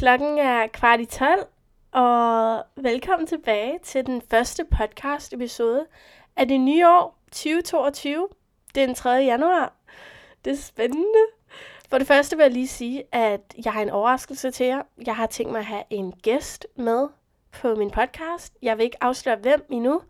Klokken 0.00 0.38
er 0.38 0.66
kvart 0.66 1.00
i 1.00 1.04
12, 1.04 1.46
og 1.92 2.64
velkommen 2.76 3.26
tilbage 3.26 3.78
til 3.82 4.06
den 4.06 4.22
første 4.30 4.64
podcast 4.64 5.32
episode 5.32 5.86
af 6.36 6.48
det 6.48 6.60
nye 6.60 6.88
år 6.88 7.18
2022. 7.32 8.28
Det 8.74 8.82
er 8.82 8.86
den 8.86 8.94
3. 8.94 9.10
januar. 9.10 9.72
Det 10.44 10.52
er 10.52 10.56
spændende. 10.56 11.24
For 11.90 11.98
det 11.98 12.06
første 12.06 12.36
vil 12.36 12.42
jeg 12.42 12.52
lige 12.52 12.68
sige, 12.68 13.02
at 13.12 13.54
jeg 13.64 13.72
har 13.72 13.82
en 13.82 13.90
overraskelse 13.90 14.50
til 14.50 14.66
jer. 14.66 14.82
Jeg 15.06 15.16
har 15.16 15.26
tænkt 15.26 15.52
mig 15.52 15.58
at 15.58 15.64
have 15.64 15.82
en 15.90 16.12
gæst 16.12 16.66
med 16.76 17.08
på 17.52 17.74
min 17.74 17.90
podcast. 17.90 18.56
Jeg 18.62 18.76
vil 18.76 18.84
ikke 18.84 19.04
afsløre 19.04 19.36
hvem 19.36 19.66
endnu. 19.70 20.02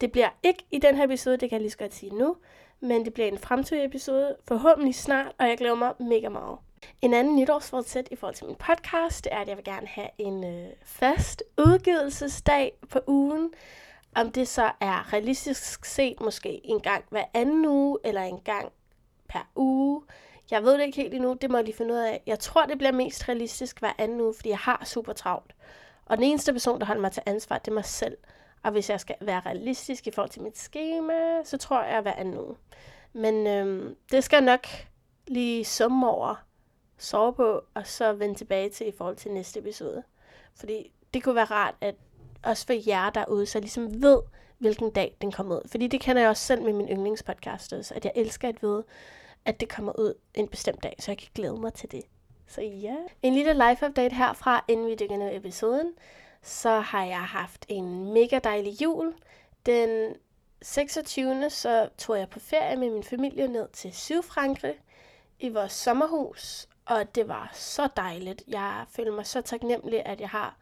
Det 0.00 0.12
bliver 0.12 0.28
ikke 0.42 0.64
i 0.70 0.78
den 0.78 0.96
her 0.96 1.04
episode, 1.04 1.36
det 1.36 1.48
kan 1.48 1.56
jeg 1.56 1.60
lige 1.60 1.70
så 1.70 1.78
godt 1.78 1.94
sige 1.94 2.14
nu. 2.14 2.36
Men 2.80 3.04
det 3.04 3.14
bliver 3.14 3.28
en 3.28 3.38
fremtidig 3.38 3.84
episode, 3.84 4.36
forhåbentlig 4.48 4.94
snart, 4.94 5.32
og 5.38 5.48
jeg 5.48 5.58
glæder 5.58 5.74
mig 5.74 5.92
mega 6.00 6.28
meget. 6.28 6.58
En 7.02 7.14
anden 7.14 7.36
nytårsforsæt 7.36 8.08
i 8.10 8.16
forhold 8.16 8.34
til 8.34 8.46
min 8.46 8.56
podcast, 8.56 9.24
det 9.24 9.32
er, 9.32 9.38
at 9.38 9.48
jeg 9.48 9.56
vil 9.56 9.64
gerne 9.64 9.86
have 9.86 10.08
en 10.18 10.44
øh, 10.44 10.68
fast 10.84 11.42
udgivelsesdag 11.58 12.72
på 12.90 13.00
ugen. 13.06 13.50
Om 14.14 14.32
det 14.32 14.48
så 14.48 14.72
er 14.80 15.12
realistisk 15.12 15.84
set 15.84 16.20
måske 16.20 16.60
en 16.64 16.80
gang 16.80 17.04
hver 17.10 17.24
anden 17.34 17.66
uge, 17.66 17.98
eller 18.04 18.22
en 18.22 18.40
gang 18.40 18.72
per 19.28 19.50
uge. 19.56 20.02
Jeg 20.50 20.62
ved 20.62 20.72
det 20.72 20.84
ikke 20.84 20.96
helt 20.96 21.14
endnu, 21.14 21.32
det 21.40 21.50
må 21.50 21.56
jeg 21.56 21.64
lige 21.64 21.76
finde 21.76 21.94
ud 21.94 21.98
af. 21.98 22.22
Jeg 22.26 22.38
tror, 22.38 22.66
det 22.66 22.78
bliver 22.78 22.92
mest 22.92 23.28
realistisk 23.28 23.80
hver 23.80 23.92
anden 23.98 24.20
uge, 24.20 24.34
fordi 24.34 24.48
jeg 24.48 24.58
har 24.58 24.82
super 24.84 25.12
travlt. 25.12 25.54
Og 26.06 26.16
den 26.16 26.24
eneste 26.24 26.52
person, 26.52 26.80
der 26.80 26.86
holder 26.86 27.02
mig 27.02 27.12
til 27.12 27.22
ansvar, 27.26 27.58
det 27.58 27.68
er 27.68 27.74
mig 27.74 27.84
selv. 27.84 28.16
Og 28.62 28.72
hvis 28.72 28.90
jeg 28.90 29.00
skal 29.00 29.16
være 29.20 29.40
realistisk 29.40 30.06
i 30.06 30.10
forhold 30.10 30.30
til 30.30 30.42
mit 30.42 30.58
schema, 30.58 31.44
så 31.44 31.58
tror 31.58 31.82
jeg 31.82 32.00
hver 32.00 32.12
anden 32.12 32.38
uge. 32.38 32.56
Men 33.12 33.46
øhm, 33.46 33.96
det 34.10 34.24
skal 34.24 34.36
jeg 34.36 34.44
nok 34.44 34.66
lige 35.26 35.64
summe 35.64 36.10
over, 36.10 36.34
sove 36.98 37.32
på, 37.32 37.62
og 37.74 37.86
så 37.86 38.12
vende 38.12 38.34
tilbage 38.34 38.70
til 38.70 38.88
i 38.88 38.92
forhold 38.92 39.16
til 39.16 39.32
næste 39.32 39.60
episode. 39.60 40.02
Fordi 40.54 40.92
det 41.14 41.22
kunne 41.22 41.34
være 41.34 41.44
rart, 41.44 41.74
at 41.80 41.94
også 42.42 42.66
for 42.66 42.88
jer 42.88 43.10
derude, 43.10 43.46
så 43.46 43.60
ligesom 43.60 44.02
ved, 44.02 44.22
hvilken 44.58 44.90
dag 44.90 45.16
den 45.20 45.32
kommer 45.32 45.56
ud. 45.56 45.68
Fordi 45.68 45.86
det 45.86 46.00
kender 46.00 46.22
jeg 46.22 46.30
også 46.30 46.42
selv 46.42 46.62
med 46.62 46.72
min 46.72 46.88
yndlingspodcast, 46.88 47.72
at 47.72 48.04
jeg 48.04 48.12
elsker 48.14 48.48
at 48.48 48.62
vide, 48.62 48.84
at 49.44 49.60
det 49.60 49.68
kommer 49.68 49.92
ud 49.98 50.14
en 50.34 50.48
bestemt 50.48 50.82
dag, 50.82 50.96
så 50.98 51.10
jeg 51.10 51.18
kan 51.18 51.28
glæde 51.34 51.56
mig 51.56 51.74
til 51.74 51.92
det. 51.92 52.02
Så 52.46 52.60
ja, 52.62 52.96
en 53.22 53.34
lille 53.34 53.52
live 53.52 53.88
update 53.88 54.14
herfra, 54.14 54.64
inden 54.68 54.86
vi 54.86 54.94
dykker 54.94 55.16
ned 55.16 55.32
i 55.32 55.36
episoden. 55.36 55.92
Så 56.42 56.80
har 56.80 57.04
jeg 57.04 57.22
haft 57.22 57.66
en 57.68 58.12
mega 58.12 58.38
dejlig 58.44 58.82
jul. 58.82 59.14
Den 59.66 60.14
26. 60.62 61.50
så 61.50 61.88
tog 61.98 62.18
jeg 62.18 62.28
på 62.28 62.40
ferie 62.40 62.76
med 62.76 62.90
min 62.90 63.02
familie 63.02 63.48
ned 63.48 63.68
til 63.72 63.92
Sydfrankrig 63.92 64.74
i 65.40 65.48
vores 65.48 65.72
sommerhus, 65.72 66.68
og 66.86 67.14
det 67.14 67.28
var 67.28 67.50
så 67.52 67.88
dejligt. 67.96 68.42
Jeg 68.48 68.84
føler 68.88 69.12
mig 69.12 69.26
så 69.26 69.40
taknemmelig, 69.40 70.06
at 70.06 70.20
jeg 70.20 70.28
har 70.28 70.56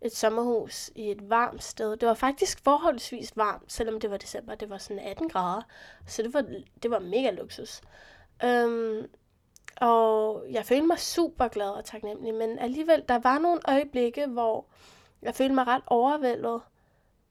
et 0.00 0.16
sommerhus 0.16 0.90
i 0.94 1.10
et 1.10 1.30
varmt 1.30 1.62
sted. 1.62 1.96
Det 1.96 2.08
var 2.08 2.14
faktisk 2.14 2.64
forholdsvis 2.64 3.36
varmt, 3.36 3.72
selvom 3.72 4.00
det 4.00 4.10
var 4.10 4.16
december. 4.16 4.54
Det 4.54 4.70
var 4.70 4.78
sådan 4.78 4.98
18 4.98 5.28
grader, 5.28 5.62
så 6.06 6.22
det 6.22 6.34
var, 6.34 6.44
det 6.82 6.90
var 6.90 6.98
mega 6.98 7.30
luksus. 7.30 7.80
Øhm, 8.44 9.08
og 9.76 10.44
jeg 10.50 10.66
følte 10.66 10.86
mig 10.86 10.98
super 10.98 11.48
glad 11.48 11.70
og 11.70 11.84
taknemmelig, 11.84 12.34
men 12.34 12.58
alligevel, 12.58 13.04
der 13.08 13.18
var 13.18 13.38
nogle 13.38 13.60
øjeblikke, 13.68 14.26
hvor 14.26 14.66
jeg 15.22 15.34
følte 15.34 15.54
mig 15.54 15.66
ret 15.66 15.82
overvældet. 15.86 16.60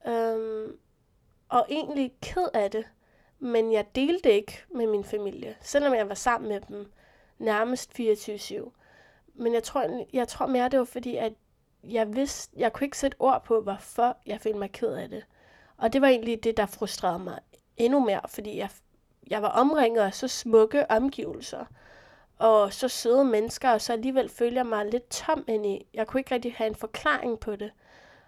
Øhm, 0.06 0.76
og 1.48 1.66
egentlig 1.68 2.14
ked 2.22 2.48
af 2.54 2.70
det. 2.70 2.84
Men 3.38 3.72
jeg 3.72 3.86
delte 3.94 4.32
ikke 4.32 4.64
med 4.74 4.86
min 4.86 5.04
familie, 5.04 5.56
selvom 5.60 5.94
jeg 5.94 6.08
var 6.08 6.14
sammen 6.14 6.48
med 6.48 6.60
dem 6.60 6.92
nærmest 7.42 8.00
24-7. 8.00 8.70
Men 9.34 9.54
jeg 9.54 9.62
tror, 9.62 10.06
jeg 10.12 10.28
tror 10.28 10.46
mere, 10.46 10.68
det 10.68 10.78
var 10.78 10.84
fordi, 10.84 11.16
at 11.16 11.32
jeg 11.84 12.14
vidste, 12.14 12.52
jeg 12.56 12.72
kunne 12.72 12.84
ikke 12.84 12.98
sætte 12.98 13.16
ord 13.18 13.44
på, 13.44 13.60
hvorfor 13.60 14.16
jeg 14.26 14.40
følte 14.40 14.58
mig 14.58 14.72
ked 14.72 14.92
af 14.92 15.08
det. 15.08 15.24
Og 15.76 15.92
det 15.92 16.00
var 16.00 16.08
egentlig 16.08 16.44
det, 16.44 16.56
der 16.56 16.66
frustrerede 16.66 17.18
mig 17.18 17.38
endnu 17.76 18.00
mere, 18.00 18.20
fordi 18.28 18.56
jeg, 18.56 18.70
jeg 19.30 19.42
var 19.42 19.48
omringet 19.48 20.02
af 20.02 20.14
så 20.14 20.28
smukke 20.28 20.90
omgivelser, 20.90 21.64
og 22.38 22.72
så 22.72 22.88
søde 22.88 23.24
mennesker, 23.24 23.70
og 23.70 23.80
så 23.80 23.92
alligevel 23.92 24.28
følte 24.28 24.56
jeg 24.56 24.66
mig 24.66 24.86
lidt 24.86 25.10
tom 25.10 25.44
ind 25.48 25.66
i. 25.66 25.86
Jeg 25.94 26.06
kunne 26.06 26.20
ikke 26.20 26.34
rigtig 26.34 26.54
have 26.54 26.68
en 26.68 26.74
forklaring 26.74 27.40
på 27.40 27.56
det. 27.56 27.72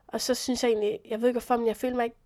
Og 0.07 0.21
så 0.21 0.35
synes 0.35 0.63
jeg 0.63 0.71
egentlig, 0.71 0.99
jeg 1.09 1.21
ved 1.21 1.29
ikke 1.29 1.35
hvorfor, 1.41 1.57
men 1.57 1.67
jeg 1.67 1.77
følte 1.77 1.97
mig, 1.97 2.05
ikke, 2.05 2.17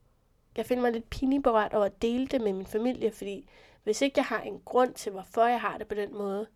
jeg 0.56 0.66
følte 0.66 0.82
mig 0.82 0.92
lidt 0.92 1.10
pinligt 1.10 1.46
over 1.46 1.84
at 1.84 2.02
dele 2.02 2.26
det 2.26 2.40
med 2.40 2.52
min 2.52 2.66
familie, 2.66 3.10
fordi 3.10 3.48
hvis 3.84 4.02
ikke 4.02 4.18
jeg 4.18 4.24
har 4.24 4.40
en 4.40 4.60
grund 4.64 4.94
til, 4.94 5.12
hvorfor 5.12 5.46
jeg 5.46 5.60
har 5.60 5.78
det 5.78 5.88
på 5.88 5.94
den 5.94 6.14
måde, 6.14 6.46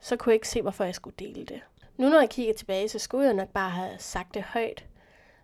så 0.00 0.16
kunne 0.16 0.30
jeg 0.30 0.34
ikke 0.34 0.48
se, 0.48 0.62
hvorfor 0.62 0.84
jeg 0.84 0.94
skulle 0.94 1.16
dele 1.18 1.44
det. 1.44 1.60
Nu 1.96 2.08
når 2.08 2.20
jeg 2.20 2.30
kigger 2.30 2.54
tilbage, 2.54 2.88
så 2.88 2.98
skulle 2.98 3.24
jeg 3.24 3.34
nok 3.34 3.48
bare 3.48 3.70
have 3.70 3.98
sagt 3.98 4.34
det 4.34 4.42
højt. 4.42 4.86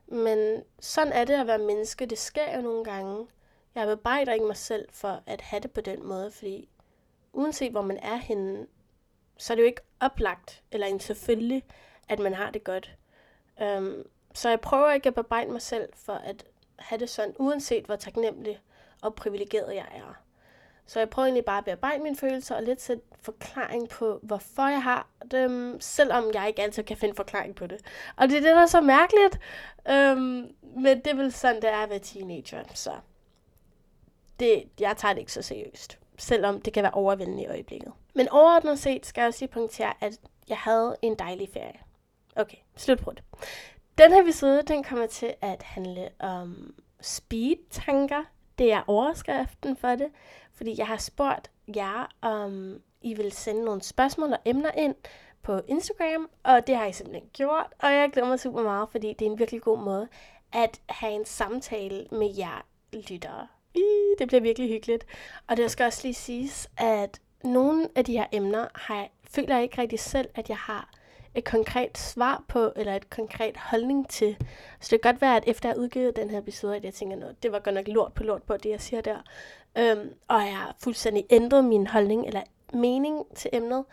Men 0.06 0.62
sådan 0.81 1.12
er 1.12 1.25
det 1.25 1.34
at 1.34 1.47
være 1.47 1.59
menneske. 1.59 2.06
Det 2.06 2.19
sker 2.19 2.56
jo 2.56 2.62
nogle 2.62 2.84
gange. 2.84 3.26
Jeg 3.75 3.87
bebrejder 3.87 4.32
ikke 4.32 4.47
mig 4.47 4.56
selv 4.56 4.88
for 4.92 5.22
at 5.26 5.41
have 5.41 5.60
det 5.60 5.70
på 5.70 5.81
den 5.81 6.06
måde, 6.06 6.31
fordi 6.31 6.69
uanset 7.32 7.70
hvor 7.70 7.82
man 7.82 7.98
er 7.98 8.16
henne, 8.16 8.66
så 9.38 9.53
er 9.53 9.54
det 9.54 9.62
jo 9.62 9.66
ikke 9.66 9.82
oplagt, 10.00 10.62
eller 10.72 10.86
en 10.86 11.00
selvfølgelig, 11.00 11.65
at 12.09 12.19
man 12.19 12.34
har 12.34 12.50
det 12.50 12.65
godt. 12.65 12.97
Um, 13.60 14.03
så 14.34 14.48
jeg 14.48 14.60
prøver 14.60 14.92
ikke 14.92 15.09
at 15.09 15.15
bebrejde 15.15 15.50
mig 15.50 15.62
selv 15.62 15.88
for 15.94 16.12
at 16.12 16.44
have 16.78 16.98
det 16.98 17.10
sådan, 17.10 17.34
uanset 17.38 17.84
hvor 17.84 17.97
taknemmelig 17.97 18.60
og 19.03 19.15
privilegeret 19.15 19.75
jeg 19.75 19.86
er. 19.92 20.24
Så 20.87 20.99
jeg 20.99 21.11
prøver 21.11 21.27
egentlig 21.27 21.45
bare 21.45 21.59
at 21.59 21.65
bearbejde 21.65 22.03
mine 22.03 22.17
følelser 22.17 22.55
og 22.56 22.62
lidt 22.62 22.81
sætte 22.81 23.03
forklaring 23.22 23.89
på, 23.89 24.21
hvorfor 24.22 24.69
jeg 24.69 24.83
har 24.83 25.09
dem, 25.31 25.81
selvom 25.81 26.25
jeg 26.34 26.49
ikke 26.49 26.62
altid 26.62 26.83
kan 26.83 26.97
finde 26.97 27.15
forklaring 27.15 27.55
på 27.55 27.67
det. 27.67 27.78
Og 28.17 28.28
det 28.28 28.37
er 28.37 28.41
det, 28.41 28.50
der 28.50 28.62
er 28.62 28.67
så 28.67 28.81
mærkeligt. 28.81 29.39
Øhm, 29.89 30.55
men 30.77 30.97
det 30.99 31.06
er 31.06 31.15
vel 31.15 31.33
sådan, 31.33 31.62
det 31.62 31.71
er 31.71 31.77
at 31.78 31.91
være 31.91 31.99
teenager. 31.99 32.62
Så 32.75 32.93
det, 34.41 34.65
jeg 34.81 34.97
tager 34.97 35.12
det 35.12 35.21
ikke 35.21 35.33
så 35.33 35.43
seriøst. 35.43 35.99
Selvom 36.19 36.61
det 36.61 36.72
kan 36.72 36.83
være 36.83 36.93
overvældende 36.93 37.43
i 37.43 37.47
øjeblikket. 37.47 37.93
Men 38.15 38.28
overordnet 38.28 38.78
set 38.78 39.06
skal 39.06 39.21
jeg 39.21 39.28
også 39.28 39.45
lige 39.45 39.53
punktere, 39.53 39.95
at 40.01 40.21
jeg 40.49 40.59
havde 40.59 40.97
en 41.03 41.15
dejlig 41.15 41.49
ferie. 41.53 41.78
Okay, 42.37 42.56
slut 42.77 43.01
på 43.01 43.11
det. 43.11 43.22
Den 43.99 44.12
her 44.12 44.22
episode, 44.22 44.62
den 44.62 44.84
kommer 44.84 45.06
til 45.06 45.34
at 45.41 45.62
handle 45.62 46.09
om 46.19 46.75
speed-tanker. 47.01 48.25
Det 48.59 48.72
er 48.72 48.82
overskriften 48.87 49.76
for 49.76 49.88
det, 49.88 50.09
fordi 50.54 50.75
jeg 50.78 50.87
har 50.87 50.97
spurgt 50.97 51.50
jer, 51.76 52.12
om 52.20 52.81
I 53.03 53.15
vil 53.15 53.32
sende 53.32 53.65
nogle 53.65 53.82
spørgsmål 53.82 54.32
og 54.32 54.38
emner 54.44 54.70
ind 54.70 54.94
på 55.42 55.60
Instagram, 55.69 56.31
og 56.42 56.66
det 56.66 56.76
har 56.76 56.87
I 56.87 56.92
simpelthen 56.92 57.28
gjort, 57.32 57.66
og 57.78 57.92
jeg 57.92 58.10
glæder 58.12 58.28
mig 58.28 58.41
super 58.41 58.62
meget, 58.62 58.88
fordi 58.91 59.12
det 59.12 59.26
er 59.26 59.31
en 59.31 59.38
virkelig 59.38 59.62
god 59.62 59.78
måde 59.78 60.09
at 60.53 60.81
have 60.88 61.12
en 61.12 61.25
samtale 61.25 62.06
med 62.10 62.34
jer 62.38 62.66
lyttere. 62.92 63.47
Det 64.19 64.28
bliver 64.28 64.41
virkelig 64.41 64.69
hyggeligt. 64.69 65.06
Og 65.47 65.56
det 65.56 65.71
skal 65.71 65.86
også 65.86 66.00
lige 66.03 66.15
siges, 66.15 66.71
at 66.76 67.21
nogle 67.44 67.88
af 67.97 68.04
de 68.04 68.12
her 68.12 68.26
emner 68.32 68.66
har 68.75 68.97
jeg, 68.97 69.10
føler 69.25 69.54
jeg 69.54 69.62
ikke 69.62 69.81
rigtig 69.81 70.00
selv, 70.00 70.28
at 70.34 70.48
jeg 70.48 70.56
har 70.56 70.94
et 71.34 71.45
konkret 71.45 71.99
svar 71.99 72.45
på, 72.49 72.72
eller 72.77 72.95
et 72.95 73.11
konkret 73.11 73.56
holdning 73.56 74.09
til. 74.09 74.37
Så 74.81 74.89
det 74.91 75.03
kan 75.03 75.12
godt 75.12 75.21
være, 75.21 75.37
at 75.37 75.45
efter 75.47 75.69
jeg 75.69 75.75
har 75.75 75.83
udgivet 75.83 76.17
den 76.17 76.31
her 76.31 76.39
episode, 76.39 76.77
at 76.77 76.84
jeg 76.84 76.95
tænker, 76.95 77.17
noget, 77.17 77.43
det 77.43 77.53
var 77.53 77.59
godt 77.59 77.75
nok 77.75 77.89
lort 77.89 78.12
på 78.12 78.22
lort 78.22 78.43
på 78.43 78.56
det, 78.56 78.71
jeg 78.71 78.81
siger 78.81 79.00
der. 79.00 79.19
Øhm, 79.78 80.15
og 80.28 80.41
jeg 80.41 80.56
har 80.56 80.77
fuldstændig 80.78 81.25
ændret 81.31 81.65
min 81.65 81.87
holdning 81.87 82.27
eller 82.27 82.43
mening 82.72 83.25
til 83.34 83.50
emnet. 83.53 83.84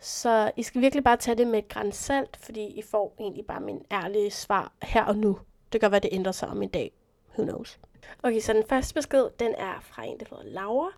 Så 0.00 0.50
I 0.56 0.62
skal 0.62 0.80
virkelig 0.80 1.04
bare 1.04 1.16
tage 1.16 1.38
det 1.38 1.46
med 1.46 1.58
et 1.58 1.68
græns 1.68 1.96
salt, 1.96 2.36
fordi 2.36 2.66
I 2.66 2.82
får 2.82 3.14
egentlig 3.20 3.46
bare 3.46 3.60
min 3.60 3.84
ærlige 3.92 4.30
svar 4.30 4.72
her 4.82 5.04
og 5.04 5.16
nu. 5.16 5.38
Det 5.72 5.80
kan 5.80 5.90
være, 5.90 6.00
det 6.00 6.10
ændrer 6.12 6.32
sig 6.32 6.48
om 6.48 6.62
en 6.62 6.68
dag. 6.68 6.92
Who 7.34 7.44
knows? 7.44 7.78
Okay, 8.22 8.40
så 8.40 8.52
den 8.52 8.64
første 8.68 8.94
besked, 8.94 9.26
den 9.38 9.54
er 9.58 9.80
fra 9.80 10.04
en, 10.04 10.18
der 10.18 10.24
hedder 10.30 10.44
Laura. 10.44 10.88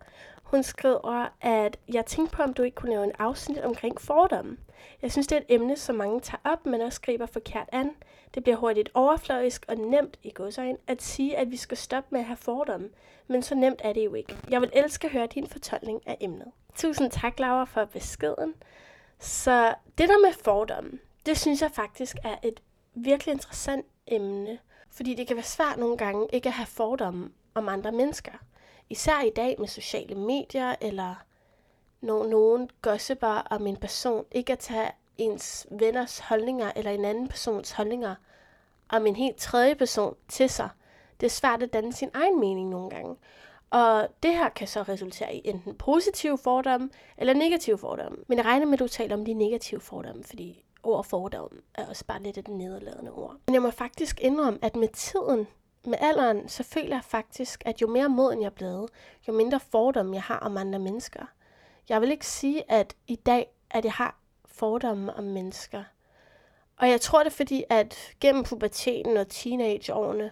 Hun 0.47 0.63
skriver, 0.63 1.27
at 1.41 1.77
jeg 1.93 2.05
tænkte 2.05 2.35
på, 2.35 2.43
om 2.43 2.53
du 2.53 2.63
ikke 2.63 2.75
kunne 2.75 2.91
lave 2.91 3.03
en 3.03 3.11
afsnit 3.19 3.57
omkring 3.59 4.01
fordomme. 4.01 4.57
Jeg 5.01 5.11
synes, 5.11 5.27
det 5.27 5.35
er 5.35 5.39
et 5.39 5.45
emne, 5.49 5.75
som 5.77 5.95
mange 5.95 6.19
tager 6.19 6.41
op, 6.43 6.65
men 6.65 6.81
også 6.81 7.01
griber 7.01 7.25
forkert 7.25 7.69
an. 7.71 7.91
Det 8.33 8.43
bliver 8.43 8.55
hurtigt 8.55 8.89
overfladisk 8.93 9.65
og 9.67 9.75
nemt 9.75 10.19
i 10.23 10.31
godsøjen 10.35 10.77
at 10.87 11.01
sige, 11.01 11.37
at 11.37 11.51
vi 11.51 11.57
skal 11.57 11.77
stoppe 11.77 12.07
med 12.11 12.19
at 12.19 12.25
have 12.25 12.37
fordomme. 12.37 12.89
Men 13.27 13.41
så 13.41 13.55
nemt 13.55 13.81
er 13.83 13.93
det 13.93 14.05
jo 14.05 14.13
ikke. 14.13 14.37
Jeg 14.49 14.61
vil 14.61 14.69
elske 14.73 15.07
at 15.07 15.13
høre 15.13 15.27
din 15.27 15.47
fortolkning 15.47 16.01
af 16.05 16.17
emnet. 16.21 16.47
Tusind 16.75 17.11
tak, 17.11 17.39
Laura, 17.39 17.63
for 17.63 17.85
beskeden. 17.85 18.53
Så 19.19 19.73
det 19.97 20.09
der 20.09 20.27
med 20.27 20.33
fordomme, 20.43 20.99
det 21.25 21.37
synes 21.37 21.61
jeg 21.61 21.71
faktisk 21.71 22.17
er 22.23 22.35
et 22.43 22.61
virkelig 22.95 23.31
interessant 23.33 23.85
emne. 24.07 24.59
Fordi 24.91 25.13
det 25.13 25.27
kan 25.27 25.35
være 25.35 25.45
svært 25.45 25.77
nogle 25.77 25.97
gange 25.97 26.27
ikke 26.33 26.49
at 26.49 26.53
have 26.53 26.67
fordomme 26.67 27.29
om 27.53 27.69
andre 27.69 27.91
mennesker. 27.91 28.31
Især 28.89 29.21
i 29.21 29.29
dag 29.29 29.55
med 29.59 29.67
sociale 29.67 30.15
medier, 30.15 30.75
eller 30.81 31.15
når 32.01 32.27
nogen 32.27 32.69
gossiper 32.81 33.27
om 33.27 33.67
en 33.67 33.77
person, 33.77 34.25
ikke 34.31 34.53
at 34.53 34.59
tage 34.59 34.91
ens 35.17 35.67
venners 35.71 36.19
holdninger, 36.19 36.71
eller 36.75 36.91
en 36.91 37.05
anden 37.05 37.27
persons 37.27 37.71
holdninger 37.71 38.15
om 38.89 39.05
en 39.05 39.15
helt 39.15 39.37
tredje 39.37 39.75
person 39.75 40.15
til 40.27 40.49
sig. 40.49 40.69
Det 41.19 41.25
er 41.25 41.29
svært 41.29 41.63
at 41.63 41.73
danne 41.73 41.93
sin 41.93 42.09
egen 42.13 42.39
mening 42.39 42.69
nogle 42.69 42.89
gange. 42.89 43.15
Og 43.69 44.07
det 44.23 44.31
her 44.31 44.49
kan 44.49 44.67
så 44.67 44.81
resultere 44.81 45.35
i 45.35 45.41
enten 45.45 45.75
positive 45.75 46.37
fordomme 46.37 46.89
eller 47.17 47.33
negative 47.33 47.77
fordomme. 47.77 48.17
Men 48.27 48.37
jeg 48.37 48.45
regner 48.45 48.65
med, 48.65 48.73
at 48.73 48.79
du 48.79 48.87
taler 48.87 49.15
om 49.15 49.25
de 49.25 49.33
negative 49.33 49.79
fordomme, 49.79 50.23
fordi 50.23 50.63
ord 50.83 51.05
fordom 51.05 51.51
er 51.75 51.85
også 51.85 52.05
bare 52.05 52.23
lidt 52.23 52.37
et 52.37 52.47
nederladende 52.47 53.11
ord. 53.11 53.35
Men 53.47 53.53
jeg 53.53 53.61
må 53.61 53.71
faktisk 53.71 54.19
indrømme, 54.21 54.59
at 54.61 54.75
med 54.75 54.87
tiden, 54.87 55.47
med 55.87 55.97
alderen, 56.01 56.49
så 56.49 56.63
føler 56.63 56.95
jeg 56.95 57.03
faktisk, 57.03 57.63
at 57.65 57.81
jo 57.81 57.87
mere 57.87 58.09
moden 58.09 58.41
jeg 58.41 58.45
er 58.45 58.51
blevet, 58.51 58.89
jo 59.27 59.33
mindre 59.33 59.59
fordom 59.59 60.13
jeg 60.13 60.21
har 60.23 60.39
om 60.39 60.57
andre 60.57 60.79
mennesker. 60.79 61.25
Jeg 61.89 62.01
vil 62.01 62.11
ikke 62.11 62.25
sige, 62.25 62.71
at 62.71 62.95
i 63.07 63.15
dag, 63.15 63.47
at 63.71 63.85
jeg 63.85 63.93
har 63.93 64.19
fordomme 64.45 65.13
om 65.13 65.23
mennesker. 65.23 65.83
Og 66.77 66.89
jeg 66.89 67.01
tror 67.01 67.19
det 67.19 67.31
er 67.31 67.35
fordi, 67.35 67.63
at 67.69 67.95
gennem 68.21 68.43
puberteten 68.43 69.17
og 69.17 69.27
teenageårene, 69.27 70.31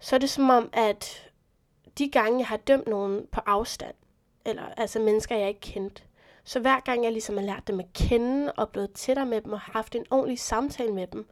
så 0.00 0.16
er 0.16 0.18
det 0.20 0.30
som 0.30 0.50
om, 0.50 0.70
at 0.72 1.30
de 1.98 2.10
gange, 2.10 2.38
jeg 2.38 2.46
har 2.46 2.56
dømt 2.56 2.86
nogen 2.86 3.26
på 3.32 3.40
afstand, 3.46 3.94
eller 4.44 4.62
altså 4.76 4.98
mennesker, 4.98 5.36
jeg 5.36 5.48
ikke 5.48 5.60
kendte, 5.60 6.02
så 6.44 6.60
hver 6.60 6.80
gang 6.80 7.04
jeg 7.04 7.12
ligesom 7.12 7.36
har 7.36 7.44
lært 7.44 7.66
dem 7.66 7.80
at 7.80 7.92
kende 7.94 8.52
og 8.52 8.68
blevet 8.68 8.92
tættere 8.92 9.26
med 9.26 9.40
dem 9.40 9.52
og 9.52 9.60
haft 9.60 9.94
en 9.94 10.04
ordentlig 10.10 10.38
samtale 10.38 10.92
med 10.92 11.06
dem, 11.06 11.28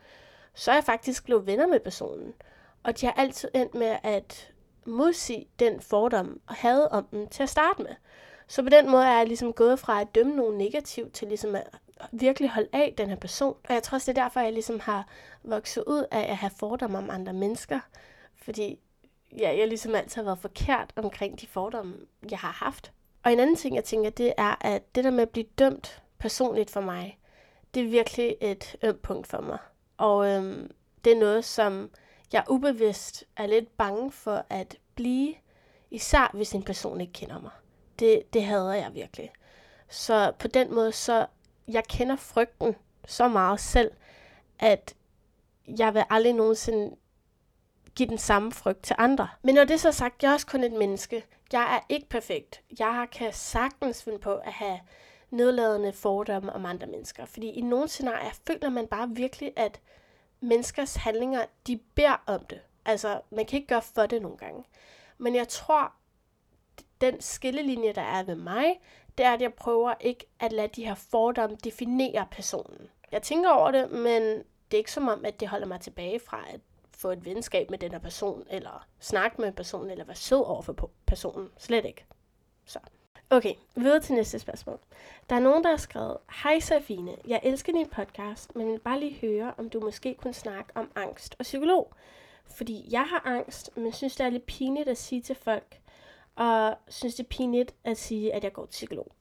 så 0.54 0.70
er 0.70 0.74
jeg 0.74 0.84
faktisk 0.84 1.24
blevet 1.24 1.46
venner 1.46 1.66
med 1.66 1.80
personen. 1.80 2.34
Og 2.84 3.00
de 3.00 3.06
har 3.06 3.12
altid 3.12 3.48
endt 3.54 3.74
med 3.74 3.96
at 4.02 4.52
modsige 4.86 5.46
den 5.58 5.80
fordom 5.80 6.40
og 6.46 6.54
havde 6.54 6.88
om 6.88 7.04
dem 7.04 7.28
til 7.28 7.42
at 7.42 7.48
starte 7.48 7.82
med. 7.82 7.94
Så 8.48 8.62
på 8.62 8.68
den 8.68 8.90
måde 8.90 9.04
er 9.04 9.16
jeg 9.16 9.26
ligesom 9.26 9.52
gået 9.52 9.78
fra 9.78 10.00
at 10.00 10.14
dømme 10.14 10.36
nogen 10.36 10.58
negativt 10.58 11.12
til 11.12 11.28
ligesom 11.28 11.54
at 11.54 11.66
virkelig 12.12 12.50
holde 12.50 12.68
af 12.72 12.94
den 12.98 13.08
her 13.08 13.16
person. 13.16 13.56
Og 13.68 13.74
jeg 13.74 13.82
tror 13.82 13.96
også, 13.96 14.12
det 14.12 14.18
er 14.18 14.22
derfor, 14.22 14.40
jeg 14.40 14.52
ligesom 14.52 14.80
har 14.80 15.08
vokset 15.42 15.84
ud 15.86 16.06
af 16.10 16.30
at 16.30 16.36
have 16.36 16.50
fordomme 16.58 16.98
om 16.98 17.10
andre 17.10 17.32
mennesker. 17.32 17.80
Fordi 18.36 18.78
ja, 19.38 19.56
jeg 19.58 19.68
ligesom 19.68 19.94
altid 19.94 20.16
har 20.16 20.24
været 20.24 20.38
forkert 20.38 20.92
omkring 20.96 21.40
de 21.40 21.46
fordomme, 21.46 21.94
jeg 22.30 22.38
har 22.38 22.52
haft. 22.52 22.92
Og 23.24 23.32
en 23.32 23.40
anden 23.40 23.56
ting, 23.56 23.76
jeg 23.76 23.84
tænker, 23.84 24.10
det 24.10 24.32
er, 24.36 24.66
at 24.66 24.94
det 24.94 25.04
der 25.04 25.10
med 25.10 25.22
at 25.22 25.30
blive 25.30 25.46
dømt 25.58 26.02
personligt 26.18 26.70
for 26.70 26.80
mig, 26.80 27.18
det 27.74 27.82
er 27.82 27.88
virkelig 27.88 28.36
et 28.40 28.76
ømt 28.82 29.02
punkt 29.02 29.26
for 29.26 29.40
mig. 29.40 29.58
Og 29.96 30.28
øhm, 30.28 30.70
det 31.04 31.12
er 31.12 31.20
noget, 31.20 31.44
som 31.44 31.90
jeg 32.34 32.44
ubevidst 32.48 33.24
er 33.36 33.46
lidt 33.46 33.76
bange 33.76 34.12
for 34.12 34.44
at 34.50 34.76
blive, 34.94 35.34
især 35.90 36.30
hvis 36.32 36.52
en 36.52 36.62
person 36.62 37.00
ikke 37.00 37.12
kender 37.12 37.40
mig. 37.40 37.50
Det, 37.98 38.22
det 38.32 38.44
hader 38.44 38.72
jeg 38.72 38.94
virkelig. 38.94 39.32
Så 39.88 40.32
på 40.38 40.48
den 40.48 40.74
måde, 40.74 40.92
så 40.92 41.26
jeg 41.68 41.84
kender 41.84 42.16
frygten 42.16 42.74
så 43.06 43.28
meget 43.28 43.60
selv, 43.60 43.90
at 44.58 44.94
jeg 45.78 45.94
vil 45.94 46.04
aldrig 46.10 46.32
nogensinde 46.32 46.96
give 47.94 48.08
den 48.08 48.18
samme 48.18 48.52
frygt 48.52 48.82
til 48.82 48.96
andre. 48.98 49.28
Men 49.42 49.54
når 49.54 49.64
det 49.64 49.74
er 49.74 49.78
så 49.78 49.92
sagt, 49.92 50.22
jeg 50.22 50.28
er 50.28 50.32
også 50.32 50.46
kun 50.46 50.64
et 50.64 50.72
menneske. 50.72 51.24
Jeg 51.52 51.76
er 51.76 51.80
ikke 51.88 52.08
perfekt. 52.08 52.62
Jeg 52.78 53.08
kan 53.12 53.32
sagtens 53.32 54.02
finde 54.02 54.18
på 54.18 54.34
at 54.34 54.52
have 54.52 54.80
nedladende 55.30 55.92
fordomme 55.92 56.52
om 56.52 56.66
andre 56.66 56.86
mennesker. 56.86 57.24
Fordi 57.24 57.46
i 57.46 57.60
nogle 57.60 57.88
scenarier 57.88 58.30
føler 58.46 58.70
man 58.70 58.86
bare 58.86 59.10
virkelig, 59.10 59.52
at 59.56 59.80
menneskers 60.44 60.94
handlinger, 60.96 61.44
de 61.66 61.76
beder 61.76 62.22
om 62.26 62.44
det. 62.46 62.60
Altså, 62.84 63.20
man 63.30 63.46
kan 63.46 63.56
ikke 63.56 63.68
gøre 63.68 63.82
for 63.82 64.06
det 64.06 64.22
nogle 64.22 64.36
gange. 64.36 64.64
Men 65.18 65.34
jeg 65.34 65.48
tror, 65.48 65.92
den 67.00 67.20
skillelinje, 67.20 67.92
der 67.92 68.02
er 68.02 68.22
ved 68.22 68.34
mig, 68.34 68.80
det 69.18 69.26
er, 69.26 69.32
at 69.32 69.42
jeg 69.42 69.54
prøver 69.54 69.94
ikke 70.00 70.26
at 70.40 70.52
lade 70.52 70.68
de 70.68 70.84
her 70.84 70.94
fordomme 70.94 71.56
definere 71.64 72.26
personen. 72.30 72.88
Jeg 73.12 73.22
tænker 73.22 73.50
over 73.50 73.70
det, 73.70 73.90
men 73.90 74.22
det 74.70 74.74
er 74.74 74.78
ikke 74.78 74.92
som 74.92 75.08
om, 75.08 75.24
at 75.24 75.40
det 75.40 75.48
holder 75.48 75.66
mig 75.66 75.80
tilbage 75.80 76.20
fra 76.20 76.44
at 76.52 76.60
få 76.90 77.10
et 77.10 77.24
venskab 77.24 77.70
med 77.70 77.78
den 77.78 77.92
her 77.92 77.98
person, 77.98 78.46
eller 78.50 78.86
snakke 79.00 79.40
med 79.40 79.52
personen, 79.52 79.90
eller 79.90 80.04
være 80.04 80.16
sød 80.16 80.44
over 80.44 80.62
for 80.62 80.90
personen. 81.06 81.50
Slet 81.58 81.84
ikke. 81.84 82.04
Så. 82.64 82.78
Okay, 83.30 83.54
videre 83.76 84.00
til 84.00 84.14
næste 84.14 84.38
spørgsmål. 84.38 84.78
Der 85.30 85.36
er 85.36 85.40
nogen, 85.40 85.64
der 85.64 85.70
har 85.70 85.76
skrevet, 85.76 86.16
Hej 86.42 86.60
Safine, 86.60 87.16
jeg 87.26 87.40
elsker 87.42 87.72
din 87.72 87.88
podcast, 87.88 88.56
men 88.56 88.72
vil 88.72 88.78
bare 88.78 89.00
lige 89.00 89.18
høre, 89.20 89.54
om 89.58 89.70
du 89.70 89.80
måske 89.80 90.14
kunne 90.14 90.34
snakke 90.34 90.72
om 90.74 90.90
angst 90.94 91.36
og 91.38 91.42
psykolog. 91.42 91.92
Fordi 92.46 92.86
jeg 92.90 93.04
har 93.04 93.22
angst, 93.24 93.70
men 93.76 93.92
synes, 93.92 94.16
det 94.16 94.26
er 94.26 94.30
lidt 94.30 94.46
pinligt 94.46 94.88
at 94.88 94.98
sige 94.98 95.22
til 95.22 95.36
folk, 95.36 95.80
og 96.36 96.78
synes, 96.88 97.14
det 97.14 97.24
er 97.24 97.28
pinligt 97.28 97.74
at 97.84 97.98
sige, 97.98 98.34
at 98.34 98.44
jeg 98.44 98.52
går 98.52 98.66
til 98.66 98.70
psykolog. 98.72 99.12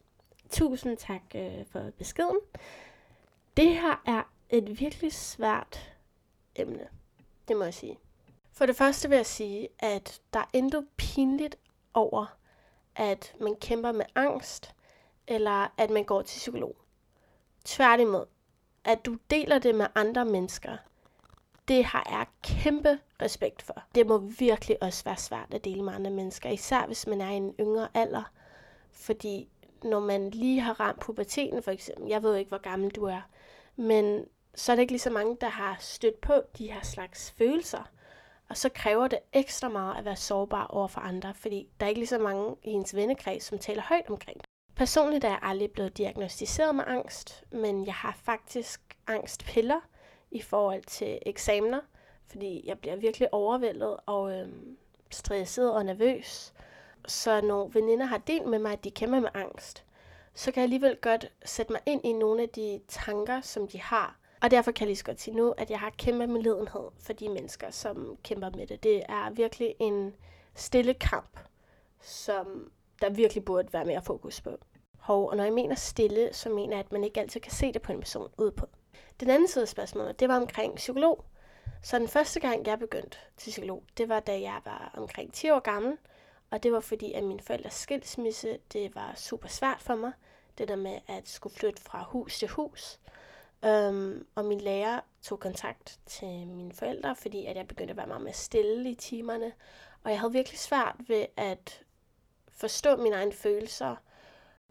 Tusind 0.50 0.98
tak 0.98 1.22
øh, 1.36 1.66
for 1.66 1.90
beskeden. 1.98 2.40
Det 3.58 3.70
her 3.70 4.02
er 4.06 4.24
et 4.50 4.80
virkelig 4.80 5.14
svært 5.14 5.94
emne. 6.56 6.88
Det 7.48 7.58
må 7.58 7.64
jeg 7.64 7.74
sige. 7.74 8.00
For 8.52 8.66
det 8.66 8.76
første 8.76 9.10
vil 9.10 9.16
jeg 9.16 9.26
sige, 9.26 9.68
at 9.80 10.22
der 10.34 10.40
er 10.40 10.50
intet 10.54 10.88
pinligt 10.98 11.56
over, 11.94 12.26
at 12.96 13.36
man 13.40 13.56
kæmper 13.56 13.92
med 13.92 14.06
angst, 14.16 14.76
eller 15.28 15.74
at 15.78 15.90
man 15.90 16.04
går 16.04 16.22
til 16.22 16.38
psykolog. 16.38 16.76
Tværtimod, 17.66 18.26
at 18.84 19.06
du 19.06 19.18
deler 19.30 19.60
det 19.60 19.76
med 19.76 19.88
andre 19.96 20.26
mennesker, 20.26 20.78
det 21.68 21.86
har 21.86 22.08
jeg 22.12 22.26
kæmpe 22.44 23.00
respekt 23.22 23.62
for. 23.62 23.84
Det 23.96 24.08
må 24.08 24.18
virkelig 24.18 24.84
også 24.84 25.04
være 25.04 25.18
svært 25.18 25.54
at 25.54 25.66
dele 25.66 25.84
med 25.84 25.94
andre 25.94 26.12
mennesker, 26.12 26.50
især 26.50 26.86
hvis 26.86 27.08
man 27.08 27.22
er 27.22 27.30
i 27.30 27.36
en 27.36 27.56
yngre 27.60 27.88
alder. 27.94 28.32
Fordi 28.92 29.50
når 29.84 30.00
man 30.00 30.30
lige 30.30 30.60
har 30.60 30.80
ramt 30.80 31.00
puberteten 31.00 31.64
for 31.64 31.72
eksempel, 31.72 32.08
jeg 32.08 32.24
ved 32.24 32.36
ikke, 32.36 32.50
hvor 32.50 32.58
gammel 32.58 32.92
du 32.92 33.04
er, 33.06 33.22
men 33.76 34.26
så 34.56 34.72
er 34.72 34.76
det 34.76 34.82
ikke 34.82 34.94
lige 34.94 35.00
så 35.00 35.10
mange, 35.10 35.38
der 35.42 35.50
har 35.50 35.78
stødt 35.80 36.22
på 36.22 36.34
de 36.58 36.72
her 36.72 36.82
slags 36.82 37.32
følelser. 37.32 37.90
Og 38.54 38.58
så 38.58 38.70
kræver 38.70 39.08
det 39.08 39.20
ekstra 39.34 39.70
meget 39.70 39.98
at 39.98 40.06
være 40.06 40.16
sårbar 40.16 40.68
over 40.68 40.88
for 40.88 41.02
andre, 41.02 41.34
fordi 41.34 41.68
der 41.80 41.86
er 41.86 41.90
ikke 41.90 42.00
lige 42.00 42.08
så 42.08 42.18
mange 42.18 42.56
i 42.64 42.70
ens 42.70 42.96
vennekreds, 42.96 43.44
som 43.44 43.60
taler 43.60 43.82
højt 43.82 44.10
omkring 44.10 44.38
det. 44.38 44.46
Personligt 44.76 45.24
er 45.24 45.30
jeg 45.30 45.40
aldrig 45.42 45.72
blevet 45.72 45.98
diagnostiseret 45.98 46.76
med 46.76 46.84
angst, 46.88 47.44
men 47.52 47.86
jeg 47.86 47.94
har 47.94 48.18
faktisk 48.24 48.98
angstpiller 49.08 49.80
i 50.32 50.42
forhold 50.42 50.84
til 50.84 51.20
eksamener, 51.26 51.80
fordi 52.28 52.62
jeg 52.66 52.80
bliver 52.80 52.96
virkelig 52.96 53.34
overvældet 53.34 53.98
og 54.06 54.40
øhm, 54.40 54.78
stresset 55.12 55.74
og 55.74 55.86
nervøs. 55.86 56.54
Så 57.08 57.42
når 57.42 57.68
veninder 57.68 58.06
har 58.06 58.18
delt 58.18 58.48
med 58.48 58.60
mig, 58.60 58.72
at 58.72 58.84
de 58.84 58.92
kæmper 58.92 59.20
med 59.20 59.30
angst, 59.34 59.86
så 60.34 60.52
kan 60.52 60.62
jeg 60.62 60.64
alligevel 60.64 60.96
godt 61.02 61.32
sætte 61.46 61.72
mig 61.72 61.82
ind 61.86 62.06
i 62.06 62.14
nogle 62.14 62.42
af 62.42 62.50
de 62.50 62.82
tanker, 62.88 63.42
som 63.42 63.68
de 63.68 63.82
har, 63.82 64.20
og 64.44 64.52
derfor 64.52 64.72
kan 64.72 64.82
jeg 64.82 64.88
lige 64.88 64.98
så 64.98 65.06
godt 65.06 65.22
sige 65.22 65.38
nu, 65.38 65.54
at 65.58 65.70
jeg 65.70 65.80
har 65.80 65.90
kæmpe 65.90 66.28
medledenhed 66.28 66.90
for 67.00 67.14
de 67.14 67.30
mennesker, 67.30 67.72
som 67.72 68.18
kæmper 68.24 68.50
med 68.50 68.68
det. 68.68 68.84
Det 68.84 69.04
er 69.10 69.30
virkelig 69.30 69.76
en 69.80 70.16
stille 70.56 70.94
kamp, 70.94 71.40
som 72.02 72.72
der 73.02 73.10
virkelig 73.10 73.46
burde 73.46 73.74
være 73.74 73.86
mere 73.86 74.02
fokus 74.02 74.42
på. 74.42 74.58
Hov, 74.98 75.30
og 75.30 75.38
når 75.38 75.44
jeg 75.44 75.54
mener 75.54 75.76
stille, 75.76 76.30
så 76.32 76.50
mener 76.50 76.74
jeg, 76.74 76.80
at 76.80 76.92
man 76.92 77.04
ikke 77.04 77.20
altid 77.20 77.42
kan 77.42 77.52
se 77.52 77.74
det 77.74 77.82
på 77.82 77.92
en 77.92 78.00
person 78.00 78.30
ud 78.38 78.52
på. 78.52 78.68
Den 79.20 79.30
anden 79.30 79.48
side 79.48 79.62
af 79.62 79.68
spørgsmålet, 79.68 80.20
det 80.20 80.30
var 80.30 80.38
omkring 80.38 80.76
psykolog. 80.76 81.26
Så 81.84 82.00
den 82.00 82.08
første 82.08 82.40
gang, 82.40 82.68
jeg 82.68 82.80
begyndte 82.80 83.18
til 83.38 83.50
psykolog, 83.50 83.84
det 83.98 84.10
var 84.10 84.20
da 84.20 84.42
jeg 84.42 84.62
var 84.66 84.92
omkring 84.98 85.34
10 85.34 85.50
år 85.50 85.60
gammel. 85.60 85.98
Og 86.52 86.64
det 86.64 86.72
var 86.72 86.80
fordi, 86.80 87.14
at 87.14 87.24
min 87.24 87.40
forældres 87.40 87.74
skilsmisse, 87.74 88.58
det 88.74 88.96
var 88.96 89.14
super 89.16 89.48
svært 89.48 89.82
for 89.82 89.96
mig. 89.96 90.12
Det 90.58 90.68
der 90.68 90.76
med 90.76 91.00
at 91.08 91.30
skulle 91.30 91.56
flytte 91.56 91.82
fra 91.82 92.06
hus 92.10 92.40
til 92.40 92.48
hus. 92.48 93.00
Um, 93.68 94.26
og 94.36 94.46
min 94.46 94.62
lærer 94.62 95.00
tog 95.22 95.40
kontakt 95.40 96.00
til 96.06 96.48
mine 96.48 96.74
forældre, 96.74 97.16
fordi 97.16 97.46
at 97.46 97.56
jeg 97.56 97.68
begyndte 97.68 97.92
at 97.92 97.98
være 97.98 98.08
meget 98.08 98.22
mere 98.22 98.34
stille 98.34 98.90
i 98.90 98.96
timerne. 98.96 99.52
Og 100.04 100.12
jeg 100.12 100.20
havde 100.20 100.34
virkelig 100.34 100.60
svært 100.60 100.96
ved 101.08 101.26
at 101.38 101.84
forstå 102.52 102.96
mine 102.96 103.16
egne 103.16 103.32
følelser. 103.32 103.96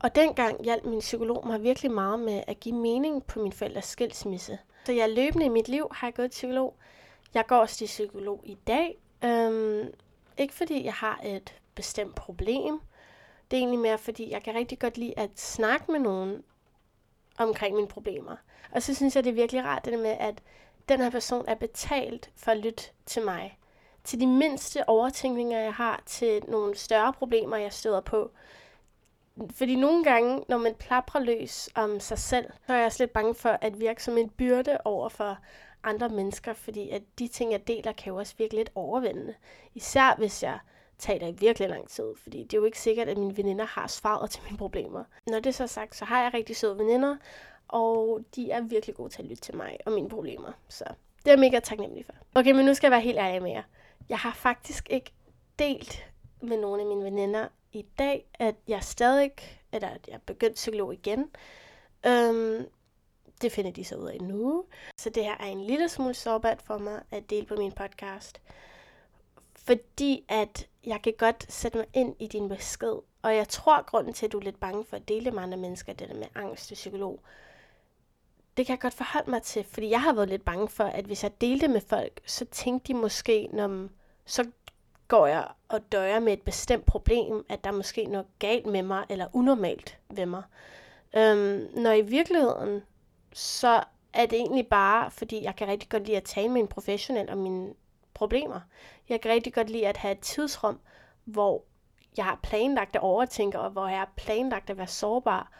Og 0.00 0.14
dengang 0.14 0.64
hjalp 0.64 0.84
min 0.84 0.98
psykolog 0.98 1.46
mig 1.46 1.62
virkelig 1.62 1.90
meget 1.90 2.20
med 2.20 2.42
at 2.46 2.60
give 2.60 2.74
mening 2.74 3.24
på 3.24 3.40
min 3.40 3.52
forældres 3.52 3.84
skilsmisse. 3.84 4.58
Så 4.86 4.92
jeg 4.92 5.10
løbende 5.10 5.46
i 5.46 5.48
mit 5.48 5.68
liv 5.68 5.88
har 5.92 6.06
jeg 6.06 6.14
gået 6.14 6.30
til 6.30 6.38
psykolog. 6.38 6.76
Jeg 7.34 7.46
går 7.46 7.56
også 7.56 7.76
til 7.76 7.86
psykolog 7.86 8.40
i 8.44 8.54
dag. 8.66 8.98
Um, 9.24 9.86
ikke 10.38 10.54
fordi 10.54 10.84
jeg 10.84 10.94
har 10.94 11.20
et 11.24 11.54
bestemt 11.74 12.14
problem. 12.14 12.80
Det 13.50 13.56
er 13.56 13.60
egentlig 13.60 13.80
mere 13.80 13.98
fordi, 13.98 14.30
jeg 14.30 14.42
kan 14.42 14.54
rigtig 14.54 14.78
godt 14.78 14.98
lide 14.98 15.18
at 15.18 15.30
snakke 15.34 15.92
med 15.92 16.00
nogen 16.00 16.42
omkring 17.38 17.76
mine 17.76 17.88
problemer. 17.88 18.36
Og 18.72 18.82
så 18.82 18.94
synes 18.94 19.16
jeg, 19.16 19.24
det 19.24 19.30
er 19.30 19.34
virkelig 19.34 19.64
rart, 19.64 19.84
det 19.84 19.92
der 19.92 19.98
med, 19.98 20.16
at 20.20 20.42
den 20.88 21.00
her 21.00 21.10
person 21.10 21.44
er 21.48 21.54
betalt 21.54 22.30
for 22.36 22.50
at 22.50 22.58
lytte 22.58 22.82
til 23.06 23.22
mig. 23.22 23.58
Til 24.04 24.20
de 24.20 24.26
mindste 24.26 24.88
overtænkninger, 24.88 25.58
jeg 25.58 25.74
har, 25.74 26.02
til 26.06 26.42
nogle 26.48 26.76
større 26.76 27.12
problemer, 27.12 27.56
jeg 27.56 27.72
støder 27.72 28.00
på. 28.00 28.30
Fordi 29.50 29.76
nogle 29.76 30.04
gange, 30.04 30.44
når 30.48 30.58
man 30.58 30.74
plaprer 30.74 31.20
løs 31.20 31.70
om 31.74 32.00
sig 32.00 32.18
selv, 32.18 32.46
så 32.66 32.72
er 32.72 32.76
jeg 32.76 32.86
også 32.86 33.02
lidt 33.02 33.12
bange 33.12 33.34
for 33.34 33.58
at 33.60 33.80
virke 33.80 34.02
som 34.02 34.18
en 34.18 34.30
byrde 34.30 34.78
over 34.84 35.08
for 35.08 35.38
andre 35.84 36.08
mennesker, 36.08 36.52
fordi 36.52 36.90
at 36.90 37.02
de 37.18 37.28
ting, 37.28 37.52
jeg 37.52 37.66
deler, 37.66 37.92
kan 37.92 38.12
jo 38.12 38.18
også 38.18 38.34
virke 38.38 38.54
lidt 38.54 38.70
overvældende. 38.74 39.34
Især 39.74 40.14
hvis 40.18 40.42
jeg 40.42 40.58
taler 40.98 41.26
i 41.26 41.32
virkelig 41.32 41.68
lang 41.68 41.88
tid, 41.88 42.14
fordi 42.16 42.42
det 42.44 42.54
er 42.54 42.58
jo 42.58 42.64
ikke 42.64 42.80
sikkert, 42.80 43.08
at 43.08 43.18
mine 43.18 43.36
veninder 43.36 43.64
har 43.64 43.86
svaret 43.86 44.30
til 44.30 44.42
mine 44.44 44.58
problemer. 44.58 45.04
Når 45.26 45.40
det 45.40 45.54
så 45.54 45.62
er 45.62 45.66
sagt, 45.66 45.96
så 45.96 46.04
har 46.04 46.22
jeg 46.22 46.34
rigtig 46.34 46.56
søde 46.56 46.78
veninder, 46.78 47.16
og 47.68 48.20
de 48.36 48.50
er 48.50 48.60
virkelig 48.60 48.96
gode 48.96 49.08
til 49.08 49.22
at 49.22 49.28
lytte 49.28 49.42
til 49.42 49.56
mig 49.56 49.78
og 49.86 49.92
mine 49.92 50.08
problemer. 50.08 50.52
Så 50.68 50.84
det 51.18 51.26
er 51.26 51.30
jeg 51.30 51.38
mega 51.38 51.60
taknemmelig 51.60 52.06
for. 52.06 52.12
Okay, 52.34 52.50
men 52.50 52.66
nu 52.66 52.74
skal 52.74 52.86
jeg 52.86 52.90
være 52.92 53.00
helt 53.00 53.18
ærlig 53.18 53.42
med 53.42 53.50
jer. 53.50 53.62
Jeg 54.08 54.18
har 54.18 54.32
faktisk 54.32 54.90
ikke 54.90 55.12
delt 55.58 56.06
med 56.40 56.56
nogle 56.56 56.82
af 56.82 56.88
mine 56.88 57.04
veninder 57.04 57.48
i 57.72 57.84
dag, 57.98 58.26
at 58.34 58.54
jeg 58.68 58.84
stadig, 58.84 59.32
eller 59.72 59.88
at 59.88 60.08
jeg 60.08 60.14
er 60.14 60.18
begyndt 60.26 60.54
psykolog 60.54 60.92
igen. 60.92 61.30
Øhm, 62.06 62.66
det 63.42 63.52
finder 63.52 63.70
de 63.70 63.84
så 63.84 63.96
ud 63.96 64.08
af 64.08 64.20
nu. 64.20 64.64
Så 64.98 65.10
det 65.10 65.24
her 65.24 65.36
er 65.40 65.46
en 65.46 65.64
lille 65.64 65.88
smule 65.88 66.14
sårbart 66.14 66.62
for 66.62 66.78
mig 66.78 67.02
at 67.10 67.30
dele 67.30 67.46
på 67.46 67.54
min 67.56 67.72
podcast. 67.72 68.40
Fordi 69.64 70.24
at 70.28 70.68
jeg 70.84 71.02
kan 71.02 71.14
godt 71.18 71.52
sætte 71.52 71.78
mig 71.78 71.86
ind 71.94 72.16
i 72.18 72.26
din 72.26 72.48
besked. 72.48 72.94
Og 73.22 73.36
jeg 73.36 73.48
tror, 73.48 73.82
grunden 73.82 74.12
til, 74.12 74.26
at 74.26 74.32
du 74.32 74.38
er 74.38 74.42
lidt 74.42 74.60
bange 74.60 74.84
for 74.84 74.96
at 74.96 75.08
dele 75.08 75.30
med 75.30 75.42
andre 75.42 75.58
mennesker, 75.58 75.92
det 75.92 76.08
der 76.08 76.14
med 76.14 76.26
angst 76.34 76.70
og 76.70 76.74
psykolog, 76.74 77.20
det 78.56 78.66
kan 78.66 78.72
jeg 78.72 78.80
godt 78.80 78.94
forholde 78.94 79.30
mig 79.30 79.42
til, 79.42 79.64
fordi 79.64 79.90
jeg 79.90 80.02
har 80.02 80.12
været 80.12 80.28
lidt 80.28 80.44
bange 80.44 80.68
for, 80.68 80.84
at 80.84 81.04
hvis 81.04 81.22
jeg 81.22 81.40
delte 81.40 81.68
med 81.68 81.80
folk, 81.80 82.20
så 82.26 82.44
tænkte 82.44 82.92
de 82.92 82.98
måske, 82.98 83.48
når 83.52 83.88
så 84.26 84.50
går 85.08 85.26
jeg 85.26 85.48
og 85.68 85.92
døjer 85.92 86.20
med 86.20 86.32
et 86.32 86.42
bestemt 86.42 86.86
problem, 86.86 87.44
at 87.48 87.64
der 87.64 87.70
er 87.70 87.74
måske 87.74 88.04
noget 88.04 88.26
galt 88.38 88.66
med 88.66 88.82
mig, 88.82 89.04
eller 89.08 89.26
unormalt 89.32 89.98
ved 90.10 90.26
mig. 90.26 90.42
Øhm, 91.16 91.68
når 91.74 91.92
i 91.92 92.02
virkeligheden, 92.02 92.82
så 93.32 93.84
er 94.12 94.26
det 94.26 94.38
egentlig 94.38 94.66
bare, 94.66 95.10
fordi 95.10 95.42
jeg 95.42 95.56
kan 95.56 95.68
rigtig 95.68 95.88
godt 95.88 96.06
lide 96.06 96.16
at 96.16 96.24
tale 96.24 96.48
med 96.48 96.60
en 96.60 96.68
professionel 96.68 97.30
om 97.30 97.38
mine 97.38 97.74
problemer. 98.22 98.60
Jeg 99.08 99.20
kan 99.20 99.30
rigtig 99.30 99.54
godt 99.54 99.70
lide 99.70 99.88
at 99.88 99.96
have 99.96 100.12
et 100.12 100.20
tidsrum, 100.20 100.80
hvor 101.24 101.64
jeg 102.16 102.24
har 102.24 102.38
planlagt 102.42 102.96
at 102.96 103.02
overtænke, 103.02 103.60
og 103.60 103.70
hvor 103.70 103.88
jeg 103.88 103.98
har 103.98 104.12
planlagt 104.16 104.70
at 104.70 104.78
være 104.78 104.86
sårbar, 104.86 105.52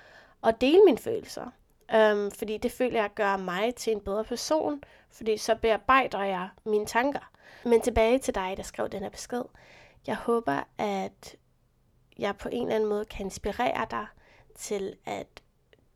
og 0.43 0.61
dele 0.61 0.85
mine 0.85 0.99
følelser. 0.99 1.51
Øhm, 1.95 2.31
fordi 2.31 2.59
det 2.59 2.73
føler 2.73 3.01
jeg 3.01 3.11
gør 3.15 3.37
mig 3.37 3.75
til 3.75 3.93
en 3.93 4.01
bedre 4.01 4.25
person, 4.25 4.83
fordi 5.11 5.37
så 5.37 5.55
bearbejder 5.55 6.23
jeg 6.23 6.49
mine 6.65 6.87
tanker. 6.87 7.31
Men 7.65 7.81
tilbage 7.81 8.19
til 8.19 8.35
dig, 8.35 8.55
der 8.57 8.63
skrev 8.63 8.89
den 8.89 9.03
her 9.03 9.11
besked. 9.11 9.43
Jeg 10.07 10.17
håber, 10.17 10.63
at 10.79 11.37
jeg 12.19 12.37
på 12.37 12.49
en 12.53 12.63
eller 12.63 12.75
anden 12.75 12.89
måde 12.89 13.05
kan 13.05 13.27
inspirere 13.27 13.87
dig 13.91 14.07
til 14.55 14.97
at 15.07 15.27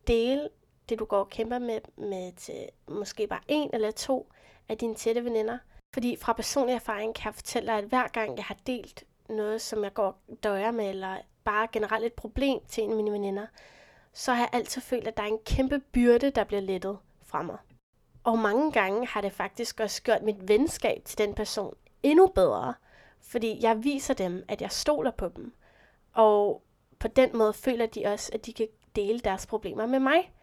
dele 0.07 0.49
det, 0.89 0.99
du 0.99 1.05
går 1.05 1.19
og 1.19 1.29
kæmper 1.29 1.59
med, 1.59 1.79
med 1.97 2.31
til 2.31 2.69
måske 2.87 3.27
bare 3.27 3.41
en 3.47 3.69
eller 3.73 3.91
to 3.91 4.31
af 4.69 4.77
dine 4.77 4.95
tætte 4.95 5.23
veninder. 5.23 5.57
Fordi 5.93 6.15
fra 6.15 6.33
personlig 6.33 6.73
erfaring 6.73 7.15
kan 7.15 7.25
jeg 7.25 7.35
fortælle 7.35 7.67
dig, 7.67 7.77
at 7.77 7.83
hver 7.83 8.07
gang 8.07 8.37
jeg 8.37 8.45
har 8.45 8.57
delt 8.67 9.03
noget, 9.29 9.61
som 9.61 9.83
jeg 9.83 9.93
går 9.93 10.21
døjer 10.43 10.71
med, 10.71 10.89
eller 10.89 11.17
bare 11.43 11.67
generelt 11.71 12.05
et 12.05 12.13
problem 12.13 12.59
til 12.67 12.83
en 12.83 12.89
af 12.89 12.95
mine 12.95 13.11
veninder, 13.11 13.47
så 14.13 14.33
har 14.33 14.41
jeg 14.41 14.49
altid 14.53 14.81
følt, 14.81 15.07
at 15.07 15.17
der 15.17 15.23
er 15.23 15.27
en 15.27 15.39
kæmpe 15.45 15.79
byrde, 15.79 16.29
der 16.29 16.43
bliver 16.43 16.61
lettet 16.61 16.97
fra 17.25 17.41
mig. 17.41 17.57
Og 18.23 18.39
mange 18.39 18.71
gange 18.71 19.07
har 19.07 19.21
det 19.21 19.31
faktisk 19.31 19.79
også 19.79 20.03
gjort 20.03 20.21
mit 20.21 20.47
venskab 20.47 21.01
til 21.05 21.17
den 21.17 21.33
person 21.33 21.75
endnu 22.03 22.27
bedre, 22.27 22.73
fordi 23.21 23.57
jeg 23.61 23.83
viser 23.83 24.13
dem, 24.13 24.43
at 24.47 24.61
jeg 24.61 24.71
stoler 24.71 25.11
på 25.11 25.29
dem. 25.35 25.53
Og 26.13 26.63
på 26.99 27.07
den 27.07 27.37
måde 27.37 27.53
føler 27.53 27.85
de 27.85 28.05
også, 28.05 28.31
at 28.33 28.45
de 28.45 28.53
kan 28.53 28.67
dele 28.95 29.19
deres 29.19 29.45
problemer 29.45 29.85
med 29.85 29.99
mig. 29.99 30.33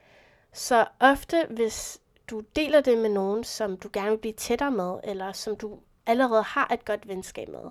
Så 0.53 0.87
ofte, 1.01 1.47
hvis 1.51 2.01
du 2.31 2.40
deler 2.57 2.81
det 2.81 2.99
med 2.99 3.11
nogen, 3.11 3.45
som 3.45 3.76
du 3.76 3.90
gerne 3.93 4.11
vil 4.11 4.19
blive 4.19 4.35
tættere 4.35 4.71
med, 4.71 4.99
eller 5.04 5.33
som 5.33 5.57
du 5.57 5.78
allerede 6.07 6.43
har 6.43 6.69
et 6.73 6.85
godt 6.85 7.09
venskab 7.09 7.49
med, 7.49 7.71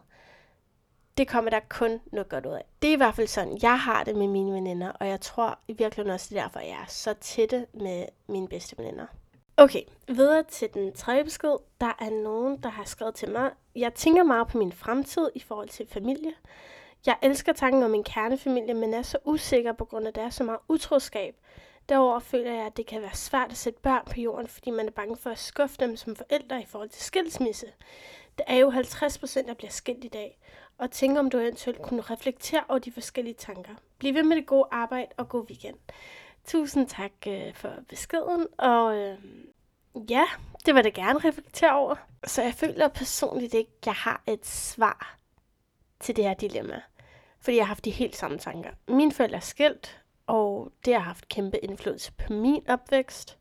det 1.17 1.27
kommer 1.27 1.50
der 1.50 1.60
kun 1.69 2.01
noget 2.12 2.29
godt 2.29 2.45
ud 2.45 2.51
af. 2.51 2.65
Det 2.81 2.88
er 2.88 2.93
i 2.93 2.98
hvert 2.98 3.15
fald 3.15 3.27
sådan, 3.27 3.60
jeg 3.62 3.79
har 3.79 4.03
det 4.03 4.15
med 4.15 4.27
mine 4.27 4.53
veninder, 4.53 4.89
og 4.89 5.07
jeg 5.07 5.22
tror 5.22 5.60
i 5.67 5.74
virkeligheden 5.74 6.13
også, 6.13 6.27
det 6.29 6.38
er 6.38 6.41
derfor, 6.41 6.60
jeg 6.60 6.77
er 6.81 6.86
så 6.88 7.13
tætte 7.13 7.67
med 7.74 8.05
mine 8.27 8.48
bedste 8.48 8.77
veninder. 8.77 9.05
Okay, 9.57 9.81
videre 10.07 10.43
til 10.43 10.69
den 10.74 10.93
tredje 10.93 11.24
besked. 11.24 11.55
Der 11.81 11.98
er 12.00 12.24
nogen, 12.24 12.57
der 12.63 12.69
har 12.69 12.83
skrevet 12.83 13.15
til 13.15 13.31
mig. 13.31 13.51
Jeg 13.75 13.93
tænker 13.93 14.24
meget 14.24 14.48
på 14.48 14.57
min 14.57 14.72
fremtid 14.72 15.29
i 15.36 15.39
forhold 15.39 15.69
til 15.69 15.88
familie. 15.88 16.33
Jeg 17.05 17.17
elsker 17.22 17.53
tanken 17.53 17.83
om 17.83 17.91
min 17.91 18.03
kernefamilie, 18.03 18.74
men 18.74 18.93
er 18.93 19.01
så 19.01 19.17
usikker 19.25 19.74
på 19.74 19.86
grund 19.86 20.05
af, 20.05 20.10
at 20.10 20.15
der 20.15 20.22
er 20.22 20.29
så 20.29 20.43
meget 20.43 20.60
utroskab. 20.69 21.36
Derover 21.89 22.19
føler 22.19 22.51
jeg, 22.51 22.65
at 22.65 22.77
det 22.77 22.85
kan 22.85 23.01
være 23.01 23.15
svært 23.15 23.51
at 23.51 23.57
sætte 23.57 23.79
børn 23.79 24.05
på 24.05 24.19
jorden, 24.19 24.47
fordi 24.47 24.71
man 24.71 24.87
er 24.87 24.91
bange 24.91 25.17
for 25.17 25.29
at 25.29 25.39
skuffe 25.39 25.77
dem 25.79 25.95
som 25.95 26.15
forældre 26.15 26.61
i 26.61 26.65
forhold 26.65 26.89
til 26.89 27.03
skilsmisse. 27.03 27.65
Det 28.37 28.45
er 28.47 28.55
jo 28.55 28.69
50 28.69 29.17
procent, 29.17 29.47
der 29.47 29.53
bliver 29.53 29.71
skilt 29.71 30.03
i 30.03 30.07
dag, 30.07 30.39
og 30.77 30.91
tænk 30.91 31.17
om 31.17 31.29
du 31.29 31.37
eventuelt 31.37 31.81
kunne 31.81 32.01
reflektere 32.01 32.63
over 32.69 32.79
de 32.79 32.91
forskellige 32.91 33.33
tanker. 33.33 33.75
Bliv 33.99 34.13
ved 34.13 34.23
med 34.23 34.37
det 34.37 34.45
gode 34.45 34.67
arbejde 34.71 35.11
og 35.17 35.29
god 35.29 35.45
weekend. 35.47 35.77
Tusind 36.45 36.87
tak 36.87 37.11
øh, 37.27 37.53
for 37.53 37.73
beskeden, 37.89 38.47
og 38.57 38.97
øh, 38.97 39.17
ja, 40.09 40.23
det 40.65 40.75
var 40.75 40.81
det 40.81 40.93
gerne 40.93 41.19
reflektere 41.19 41.75
over. 41.75 41.95
Så 42.23 42.41
jeg 42.41 42.53
føler 42.53 42.87
personligt 42.87 43.53
ikke, 43.53 43.71
at 43.81 43.85
jeg 43.85 43.93
har 43.95 44.23
et 44.27 44.45
svar 44.45 45.17
til 45.99 46.15
det 46.15 46.23
her 46.23 46.33
dilemma. 46.33 46.81
Fordi 47.39 47.57
jeg 47.57 47.65
har 47.65 47.67
haft 47.67 47.85
de 47.85 47.91
helt 47.91 48.15
samme 48.15 48.37
tanker. 48.37 48.69
Min 48.87 49.11
forældre 49.11 49.35
er 49.35 49.41
skilt, 49.41 50.02
og 50.27 50.72
det 50.86 50.94
har 50.94 51.01
haft 51.01 51.30
kæmpe 51.30 51.58
indflydelse 51.58 52.12
på 52.12 52.34
min 52.34 52.63
opvækst. 52.68 53.38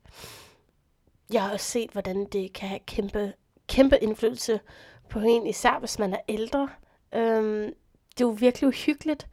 Jeg 1.32 1.42
har 1.42 1.52
også 1.52 1.66
set, 1.66 1.90
hvordan 1.90 2.24
det 2.24 2.52
kan 2.52 2.68
have 2.68 2.80
kæmpe, 2.86 3.32
kæmpe 3.68 3.98
indflydelse 3.98 4.60
på 5.08 5.18
en, 5.18 5.46
især 5.46 5.78
hvis 5.78 5.98
man 5.98 6.12
er 6.12 6.20
ældre. 6.28 6.68
Øhm, 7.14 7.74
det 8.10 8.20
er 8.20 8.28
jo 8.28 8.36
virkelig 8.38 8.68
uhyggeligt, 8.68 9.28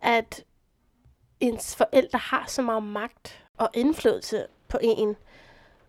at 0.00 0.44
ens 1.40 1.76
forældre 1.76 2.18
har 2.18 2.44
så 2.48 2.62
meget 2.62 2.82
magt 2.82 3.44
og 3.56 3.70
indflydelse 3.74 4.46
på 4.68 4.78
en, 4.82 5.16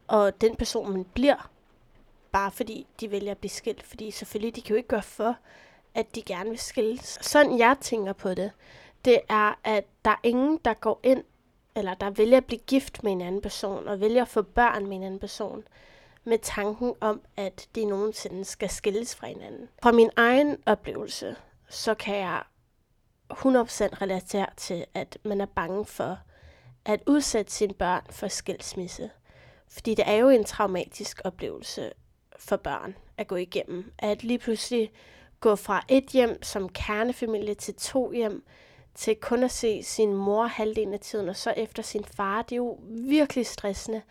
og 0.08 0.42
den 0.42 0.56
person, 0.56 0.92
man 0.94 1.06
bliver, 1.06 1.50
bare 2.32 2.52
fordi 2.52 2.88
de 3.00 3.12
vælger 3.12 3.32
at 3.32 3.38
blive 3.38 3.52
skilt. 3.52 3.84
Fordi 3.84 4.12
selvfølgelig, 4.12 4.56
de 4.56 4.62
kan 4.62 4.70
jo 4.70 4.78
ikke 4.78 4.90
gøre 4.90 5.02
for, 5.02 5.36
at 5.96 6.16
de 6.16 6.22
gerne 6.22 6.50
vil 6.50 6.60
skilles. 6.60 7.18
Sådan 7.22 7.58
jeg 7.58 7.78
tænker 7.82 8.14
på 8.14 8.34
det, 8.34 8.52
det 9.06 9.20
er, 9.30 9.60
at 9.64 9.86
der 10.06 10.12
er 10.12 10.20
ingen, 10.24 10.60
der 10.66 10.74
går 10.74 11.00
ind, 11.04 11.24
eller 11.76 11.94
der 11.94 12.10
vælger 12.10 12.38
at 12.38 12.46
blive 12.46 12.60
gift 12.68 13.04
med 13.04 13.12
en 13.12 13.22
anden 13.22 13.42
person, 13.42 13.88
og 13.88 14.00
vælger 14.00 14.22
at 14.22 14.28
få 14.28 14.42
børn 14.42 14.88
med 14.88 14.98
en 14.98 15.04
anden 15.04 15.20
person, 15.20 15.64
med 16.24 16.38
tanken 16.40 16.94
om, 17.02 17.22
at 17.38 17.68
de 17.76 17.86
nogensinde 17.86 18.46
skal 18.46 18.70
skilles 18.70 19.16
fra 19.16 19.28
hinanden. 19.28 19.70
Fra 19.84 19.92
min 19.92 20.10
egen 20.16 20.58
oplevelse, 20.66 21.36
så 21.70 21.94
kan 21.94 22.18
jeg 22.18 22.44
100% 23.32 23.36
relatere 24.02 24.48
til, 24.58 24.86
at 24.94 25.18
man 25.24 25.42
er 25.42 25.46
bange 25.46 25.86
for 25.86 26.18
at 26.86 27.02
udsætte 27.08 27.52
sine 27.52 27.74
børn 27.74 28.02
for 28.10 28.28
skilsmisse. 28.28 29.10
Fordi 29.70 29.96
det 29.96 30.04
er 30.08 30.16
jo 30.16 30.30
en 30.30 30.44
traumatisk 30.44 31.22
oplevelse 31.24 31.92
for 32.40 32.58
børn 32.58 32.96
at 33.18 33.28
gå 33.28 33.36
igennem. 33.36 33.94
At 34.00 34.24
lige 34.24 34.40
pludselig 34.40 34.92
gå 35.40 35.56
fra 35.56 35.86
et 35.88 36.06
hjem 36.06 36.44
som 36.44 36.70
kernefamilie 36.70 37.54
til 37.54 37.76
to 37.76 38.12
hjem, 38.12 38.44
til 38.96 39.16
kun 39.16 39.44
at 39.44 39.52
se 39.52 39.84
sin 39.84 40.14
mor 40.14 40.46
halvdelen 40.46 40.94
af 40.94 41.00
tiden, 41.00 41.30
og 41.30 41.36
så 41.36 41.54
efter 41.58 41.84
sin 41.84 42.06
far. 42.06 42.42
Det 42.42 42.52
er 42.52 42.58
jo 42.58 42.80
virkelig 42.90 43.46
stressende, 43.46 44.02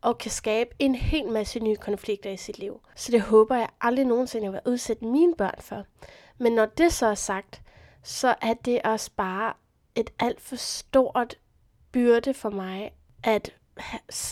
og 0.00 0.18
kan 0.18 0.30
skabe 0.30 0.70
en 0.78 0.94
hel 0.94 1.28
masse 1.28 1.60
nye 1.60 1.76
konflikter 1.76 2.30
i 2.30 2.36
sit 2.36 2.58
liv. 2.58 2.80
Så 2.96 3.12
det 3.12 3.20
håber 3.20 3.56
jeg 3.56 3.68
aldrig 3.80 4.04
nogensinde 4.04 4.50
vil 4.50 4.60
udsætte 4.66 5.04
mine 5.04 5.34
børn 5.34 5.60
for. 5.60 5.84
Men 6.38 6.52
når 6.52 6.66
det 6.66 6.92
så 6.92 7.06
er 7.06 7.14
sagt, 7.14 7.62
så 8.02 8.34
er 8.42 8.54
det 8.54 8.80
også 8.84 9.10
bare 9.16 9.52
et 9.94 10.10
alt 10.18 10.40
for 10.40 10.56
stort 10.56 11.38
byrde 11.92 12.34
for 12.34 12.50
mig 12.50 12.92
at, 13.22 13.56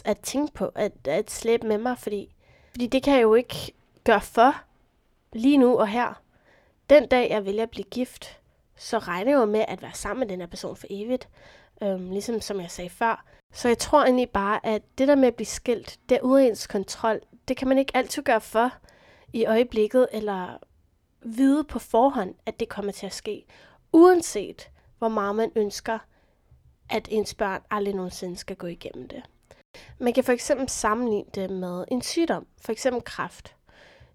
at 0.04 0.18
tænke 0.18 0.54
på, 0.54 0.70
at, 0.74 0.92
at 1.08 1.30
slæbe 1.30 1.66
med 1.66 1.78
mig, 1.78 1.98
fordi, 1.98 2.34
fordi 2.70 2.86
det 2.86 3.02
kan 3.02 3.14
jeg 3.14 3.22
jo 3.22 3.34
ikke 3.34 3.72
gøre 4.04 4.20
for 4.20 4.54
lige 5.32 5.58
nu 5.58 5.78
og 5.78 5.88
her. 5.88 6.22
Den 6.90 7.08
dag, 7.08 7.30
jeg 7.30 7.44
vælger 7.44 7.62
at 7.62 7.70
blive 7.70 7.84
gift, 7.84 8.37
så 8.78 8.98
regner 8.98 9.30
jeg 9.30 9.38
jo 9.38 9.44
med 9.44 9.64
at 9.68 9.82
være 9.82 9.94
sammen 9.94 10.20
med 10.20 10.28
den 10.28 10.40
her 10.40 10.46
person 10.46 10.76
for 10.76 10.86
evigt. 10.90 11.28
Øhm, 11.82 12.10
ligesom 12.10 12.40
som 12.40 12.60
jeg 12.60 12.70
sagde 12.70 12.90
før. 12.90 13.24
Så 13.52 13.68
jeg 13.68 13.78
tror 13.78 14.02
egentlig 14.02 14.30
bare, 14.30 14.66
at 14.66 14.82
det 14.98 15.08
der 15.08 15.14
med 15.14 15.28
at 15.28 15.34
blive 15.34 15.46
skilt, 15.46 15.98
det 16.08 16.16
er 16.16 16.20
uden 16.20 16.46
ens 16.46 16.66
kontrol. 16.66 17.20
Det 17.48 17.56
kan 17.56 17.68
man 17.68 17.78
ikke 17.78 17.96
altid 17.96 18.22
gøre 18.22 18.40
for 18.40 18.72
i 19.32 19.46
øjeblikket, 19.46 20.08
eller 20.12 20.58
vide 21.22 21.64
på 21.64 21.78
forhånd, 21.78 22.34
at 22.46 22.60
det 22.60 22.68
kommer 22.68 22.92
til 22.92 23.06
at 23.06 23.14
ske. 23.14 23.44
Uanset 23.92 24.70
hvor 24.98 25.08
meget 25.08 25.34
man 25.34 25.52
ønsker, 25.56 25.98
at 26.90 27.08
ens 27.10 27.34
børn 27.34 27.62
aldrig 27.70 27.94
nogensinde 27.94 28.36
skal 28.36 28.56
gå 28.56 28.66
igennem 28.66 29.08
det. 29.08 29.22
Man 29.98 30.12
kan 30.12 30.24
for 30.24 30.32
eksempel 30.32 30.68
sammenligne 30.68 31.30
det 31.34 31.50
med 31.50 31.84
en 31.88 32.02
sygdom, 32.02 32.46
for 32.60 32.72
eksempel 32.72 33.02
kræft. 33.02 33.56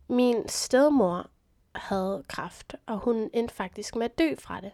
Min 0.08 0.48
stedmor 0.48 1.29
havde 1.75 2.24
kræft, 2.27 2.75
og 2.86 2.98
hun 2.98 3.30
endte 3.34 3.53
faktisk 3.53 3.96
med 3.96 4.06
at 4.06 4.18
dø 4.18 4.36
fra 4.39 4.62
det. 4.62 4.72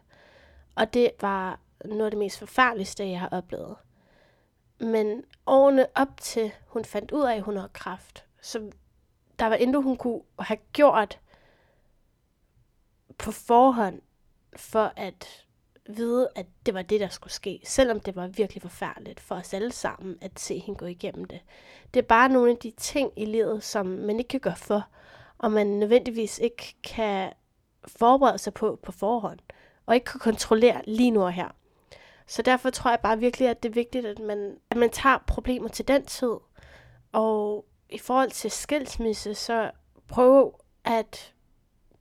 Og 0.76 0.94
det 0.94 1.12
var 1.22 1.60
noget 1.86 2.06
af 2.06 2.12
det 2.12 2.18
mest 2.18 2.40
forfærdeligste, 2.40 3.10
jeg 3.10 3.20
har 3.20 3.30
oplevet. 3.30 3.76
Men 4.80 5.24
årene 5.46 5.88
op 5.96 6.18
til 6.18 6.52
hun 6.68 6.86
fandt 6.86 7.12
ud 7.12 7.24
af, 7.24 7.36
at 7.36 7.42
hun 7.42 7.56
havde 7.56 7.70
kræft, 7.74 8.26
så 8.42 8.72
der 9.40 9.46
var 9.46 9.56
endnu 9.56 9.82
hun 9.82 9.98
kunne 9.98 10.22
have 10.40 10.60
gjort 10.74 11.20
på 13.18 13.32
forhånd, 13.32 14.02
for 14.56 14.94
at 14.96 15.46
vide, 15.90 16.30
at 16.36 16.46
det 16.66 16.74
var 16.74 16.82
det, 16.82 17.00
der 17.00 17.08
skulle 17.08 17.34
ske, 17.34 17.62
selvom 17.66 18.00
det 18.00 18.16
var 18.16 18.28
virkelig 18.28 18.62
forfærdeligt 18.62 19.20
for 19.20 19.36
os 19.36 19.54
alle 19.54 19.72
sammen 19.72 20.18
at 20.22 20.40
se 20.40 20.60
hende 20.60 20.78
gå 20.78 20.86
igennem 20.86 21.26
det. 21.26 21.40
Det 21.94 22.00
er 22.00 22.08
bare 22.08 22.30
nogle 22.30 22.52
af 22.52 22.58
de 22.58 22.72
ting 22.72 23.12
i 23.16 23.26
livet, 23.26 23.64
som 23.64 23.86
man 23.86 24.20
ikke 24.20 24.30
kan 24.30 24.40
gøre 24.40 24.56
for, 24.56 24.88
og 25.40 25.52
man 25.52 25.68
nødvendigvis 25.68 26.40
ikke 26.40 26.76
kan 26.84 27.32
forberede 27.88 28.38
sig 28.38 28.54
på 28.54 28.80
på 28.84 28.92
forhånd, 28.92 29.40
og 29.86 29.96
ikke 29.96 30.06
kan 30.06 30.20
kontrollere 30.20 30.82
lige 30.88 31.12
nu 31.12 31.24
og 31.24 31.32
her. 31.32 31.48
Så 32.28 32.42
derfor 32.42 32.70
tror 32.70 32.90
jeg 32.90 33.00
bare 33.00 33.20
virkelig, 33.20 33.48
at 33.50 33.64
det 33.64 33.70
er 33.70 33.74
vigtigt, 33.74 34.06
at 34.06 34.20
man, 34.20 34.58
at 34.70 34.78
man 34.78 34.90
tager 34.90 35.18
problemer 35.28 35.70
til 35.70 35.88
den 35.88 36.06
tid, 36.06 36.34
Og 37.12 37.66
i 37.90 37.98
forhold 37.98 38.32
til 38.32 38.52
skilsmisse, 38.52 39.36
så 39.36 39.72
prøv 40.08 40.60
at 40.84 41.34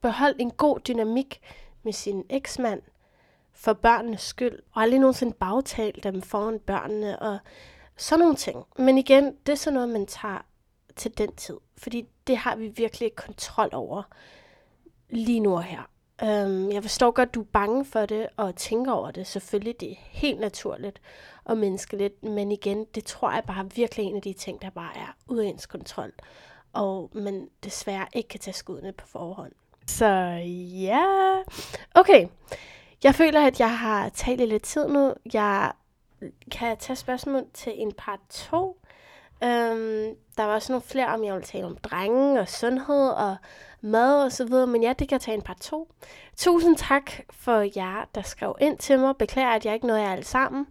beholde 0.00 0.40
en 0.40 0.50
god 0.50 0.80
dynamik 0.80 1.40
med 1.82 1.92
sin 1.92 2.24
eksmand 2.30 2.82
for 3.52 3.72
børnenes 3.72 4.20
skyld, 4.20 4.58
og 4.72 4.82
aldrig 4.82 5.00
nogensinde 5.00 5.32
bagtale 5.32 6.00
dem 6.02 6.22
foran 6.22 6.60
børnene, 6.60 7.18
og 7.18 7.38
sådan 7.96 8.20
nogle 8.20 8.36
ting. 8.36 8.64
Men 8.78 8.98
igen, 8.98 9.36
det 9.46 9.52
er 9.52 9.56
sådan 9.56 9.74
noget, 9.74 9.88
man 9.88 10.06
tager 10.06 10.46
til 10.96 11.18
den 11.18 11.36
tid, 11.36 11.56
fordi 11.76 12.08
det 12.28 12.36
har 12.36 12.56
vi 12.56 12.68
virkelig 12.68 13.14
kontrol 13.14 13.68
over 13.72 14.02
lige 15.10 15.40
nu 15.40 15.54
og 15.54 15.62
her. 15.62 15.90
Øhm, 16.22 16.72
jeg 16.72 16.82
forstår 16.82 17.10
godt, 17.10 17.28
at 17.28 17.34
du 17.34 17.40
er 17.40 17.46
bange 17.52 17.84
for 17.84 18.06
det 18.06 18.26
og 18.36 18.56
tænker 18.56 18.92
over 18.92 19.10
det. 19.10 19.26
Selvfølgelig, 19.26 19.80
det 19.80 19.90
er 19.90 19.96
helt 20.10 20.40
naturligt 20.40 21.00
og 21.44 21.58
menneskeligt. 21.58 22.22
Men 22.22 22.52
igen, 22.52 22.84
det 22.94 23.04
tror 23.04 23.32
jeg 23.32 23.44
bare 23.46 23.70
virkelig 23.74 24.06
en 24.06 24.16
af 24.16 24.22
de 24.22 24.32
ting, 24.32 24.62
der 24.62 24.70
bare 24.70 24.96
er 24.96 25.16
ud 25.26 25.38
af 25.38 25.46
ens 25.46 25.66
kontrol. 25.66 26.12
Og 26.72 27.10
man 27.12 27.48
desværre 27.64 28.06
ikke 28.12 28.28
kan 28.28 28.40
tage 28.40 28.54
skuddene 28.54 28.92
på 28.92 29.06
forhånd. 29.06 29.52
Så 29.86 30.06
ja, 30.82 31.04
okay. 31.94 32.28
Jeg 33.04 33.14
føler, 33.14 33.46
at 33.46 33.60
jeg 33.60 33.78
har 33.78 34.08
talt 34.08 34.40
i 34.40 34.46
lidt 34.46 34.62
tid 34.62 34.88
nu. 34.88 35.14
Jeg 35.32 35.72
kan 36.50 36.76
tage 36.76 36.96
spørgsmål 36.96 37.44
til 37.54 37.72
en 37.76 37.92
part 37.92 38.20
2. 38.30 38.77
Øhm, 39.44 40.14
der 40.36 40.44
var 40.44 40.54
også 40.54 40.72
nogle 40.72 40.82
flere, 40.82 41.06
om 41.06 41.24
jeg 41.24 41.34
ville 41.34 41.46
tale 41.46 41.66
om 41.66 41.76
drenge 41.76 42.40
og 42.40 42.48
sundhed 42.48 43.08
og 43.08 43.36
mad 43.80 44.24
og 44.24 44.32
så 44.32 44.44
videre, 44.44 44.66
men 44.66 44.82
ja, 44.82 44.92
det 44.92 45.08
kan 45.08 45.20
tage 45.20 45.34
en 45.34 45.42
par 45.42 45.56
to. 45.60 45.92
Tusind 46.36 46.76
tak 46.76 47.12
for 47.30 47.60
jer, 47.76 48.08
der 48.14 48.22
skrev 48.22 48.56
ind 48.60 48.78
til 48.78 48.98
mig. 48.98 49.16
Beklager, 49.16 49.48
at 49.48 49.66
jeg 49.66 49.74
ikke 49.74 49.86
nåede 49.86 50.02
jer 50.02 50.12
alle 50.12 50.24
sammen. 50.24 50.66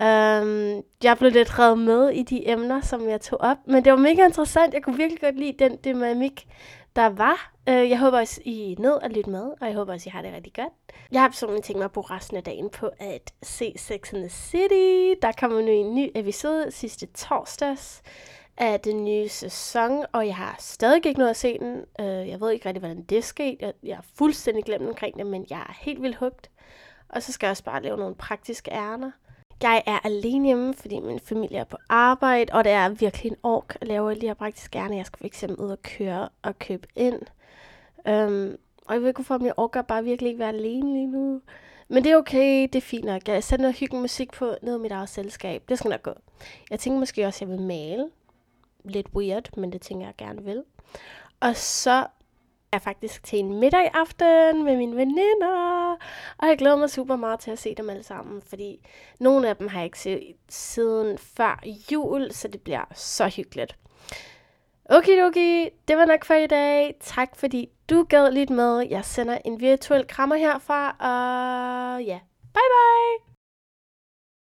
Øhm, 0.00 0.82
jeg 1.02 1.18
blev 1.18 1.30
lidt 1.30 1.58
reddet 1.58 1.78
med 1.78 2.10
i 2.10 2.22
de 2.22 2.48
emner, 2.48 2.80
som 2.80 3.08
jeg 3.08 3.20
tog 3.20 3.40
op, 3.40 3.56
men 3.66 3.84
det 3.84 3.92
var 3.92 3.98
mega 3.98 4.24
interessant. 4.24 4.74
Jeg 4.74 4.82
kunne 4.82 4.96
virkelig 4.96 5.20
godt 5.20 5.38
lide 5.38 5.64
den 5.64 5.78
dynamik, 5.84 6.46
der 6.96 7.06
var. 7.06 7.52
Øh, 7.68 7.90
jeg 7.90 7.98
håber 7.98 8.18
også, 8.18 8.40
I 8.44 8.76
ned 8.78 8.92
og 8.92 9.10
lytte 9.10 9.30
med, 9.30 9.44
og 9.60 9.66
jeg 9.66 9.74
håber 9.74 9.92
også, 9.92 10.08
I 10.08 10.10
har 10.10 10.22
det 10.22 10.32
rigtig 10.32 10.52
godt. 10.54 10.72
Jeg 11.12 11.20
har 11.20 11.28
personligt 11.28 11.64
tænkt 11.64 11.78
mig 11.78 11.84
at 11.84 11.92
bruge 11.92 12.10
resten 12.10 12.36
af 12.36 12.44
dagen 12.44 12.70
på 12.70 12.90
at 12.98 13.32
se 13.42 13.74
Sex 13.76 14.12
and 14.12 14.22
the 14.22 14.28
City. 14.28 15.20
Der 15.22 15.32
kommer 15.38 15.60
nu 15.60 15.68
en 15.68 15.94
ny 15.94 16.10
episode 16.14 16.70
sidste 16.70 17.06
torsdags 17.06 18.02
af 18.56 18.80
den 18.80 19.04
nye 19.04 19.28
sæson, 19.28 20.04
og 20.12 20.26
jeg 20.26 20.36
har 20.36 20.56
stadig 20.58 21.06
ikke 21.06 21.18
noget 21.18 21.30
at 21.30 21.36
se 21.36 21.58
den. 21.58 21.84
Øh, 22.00 22.28
jeg 22.28 22.40
ved 22.40 22.50
ikke 22.50 22.66
rigtig, 22.68 22.80
hvordan 22.80 23.02
det 23.02 23.24
skete. 23.24 23.56
Jeg, 23.60 23.72
jeg 23.82 23.96
har 23.96 24.04
fuldstændig 24.14 24.64
glemt 24.64 24.88
omkring 24.88 25.18
det, 25.18 25.26
men 25.26 25.46
jeg 25.50 25.58
er 25.58 25.74
helt 25.80 26.02
vildt 26.02 26.16
hugt. 26.16 26.50
Og 27.08 27.22
så 27.22 27.32
skal 27.32 27.46
jeg 27.46 27.50
også 27.50 27.64
bare 27.64 27.82
lave 27.82 27.96
nogle 27.96 28.14
praktiske 28.14 28.70
ærner. 28.70 29.10
Jeg 29.64 29.82
er 29.86 29.98
alene 30.04 30.46
hjemme, 30.46 30.74
fordi 30.74 31.00
min 31.00 31.20
familie 31.20 31.58
er 31.58 31.64
på 31.64 31.76
arbejde, 31.88 32.52
og 32.52 32.64
det 32.64 32.72
er 32.72 32.88
virkelig 32.88 33.30
en 33.30 33.36
ork 33.42 33.76
at 33.80 33.88
lave 33.88 34.10
alle 34.10 34.20
de 34.20 34.26
her 34.26 34.34
praktiske 34.34 34.78
gerne. 34.78 34.96
Jeg 34.96 35.06
skal 35.06 35.30
fx 35.30 35.44
ud 35.58 35.70
og 35.70 35.82
køre 35.82 36.28
og 36.42 36.58
købe 36.58 36.88
ind. 36.96 37.20
Um, 38.08 38.56
og 38.86 38.94
jeg 38.94 39.00
ved 39.00 39.08
ikke, 39.08 39.18
hvorfor 39.18 39.38
min 39.38 39.52
orker 39.56 39.82
bare 39.82 40.04
virkelig 40.04 40.28
ikke 40.28 40.38
være 40.38 40.48
alene 40.48 40.92
lige 40.92 41.06
nu. 41.06 41.40
Men 41.88 42.04
det 42.04 42.12
er 42.12 42.16
okay, 42.16 42.62
det 42.62 42.74
er 42.74 42.80
fint 42.80 43.04
nok. 43.04 43.28
Jeg 43.28 43.44
sætter 43.44 43.62
noget 43.62 43.76
hyggelig 43.76 44.00
musik 44.00 44.32
på 44.32 44.54
ned 44.62 44.78
i 44.78 44.80
mit 44.80 44.92
eget 44.92 45.08
selskab. 45.08 45.62
Det 45.68 45.78
skal 45.78 45.88
nok 45.88 46.02
gå. 46.02 46.12
Jeg 46.70 46.78
tænker 46.78 46.98
måske 46.98 47.26
også, 47.26 47.44
at 47.44 47.48
jeg 47.50 47.58
vil 47.58 47.66
male 47.66 48.10
lidt 48.84 49.06
weird, 49.14 49.56
men 49.56 49.72
det 49.72 49.80
tænker 49.80 50.06
jeg 50.06 50.14
gerne 50.18 50.44
vil. 50.44 50.62
Og 51.40 51.56
så 51.56 52.06
er 52.74 52.78
jeg 52.78 52.82
faktisk 52.82 53.22
til 53.22 53.38
en 53.38 53.60
middag 53.60 53.84
i 53.84 53.90
aften 53.94 54.64
med 54.64 54.76
mine 54.76 54.96
veninder, 54.96 55.96
og 56.38 56.48
jeg 56.48 56.58
glæder 56.58 56.76
mig 56.76 56.90
super 56.90 57.16
meget 57.16 57.40
til 57.40 57.50
at 57.50 57.58
se 57.58 57.74
dem 57.74 57.90
alle 57.90 58.02
sammen, 58.02 58.42
fordi 58.42 58.86
nogle 59.20 59.48
af 59.48 59.56
dem 59.56 59.68
har 59.68 59.78
jeg 59.78 59.84
ikke 59.84 59.98
set 59.98 60.36
siden 60.48 61.18
før 61.18 61.62
jul, 61.92 62.32
så 62.32 62.48
det 62.48 62.60
bliver 62.60 62.84
så 62.94 63.28
hyggeligt. 63.28 63.76
Okay, 64.84 65.22
okay, 65.22 65.68
det 65.88 65.96
var 65.96 66.04
nok 66.04 66.24
for 66.24 66.34
i 66.34 66.46
dag. 66.46 66.94
Tak 67.00 67.36
fordi 67.36 67.68
du 67.90 68.06
gad 68.08 68.30
lidt 68.32 68.50
med. 68.50 68.86
Jeg 68.90 69.04
sender 69.04 69.38
en 69.44 69.60
virtuel 69.60 70.06
krammer 70.06 70.36
herfra, 70.36 70.90
og 70.90 72.04
ja, 72.04 72.18
bye 72.54 72.62
bye! 72.70 73.33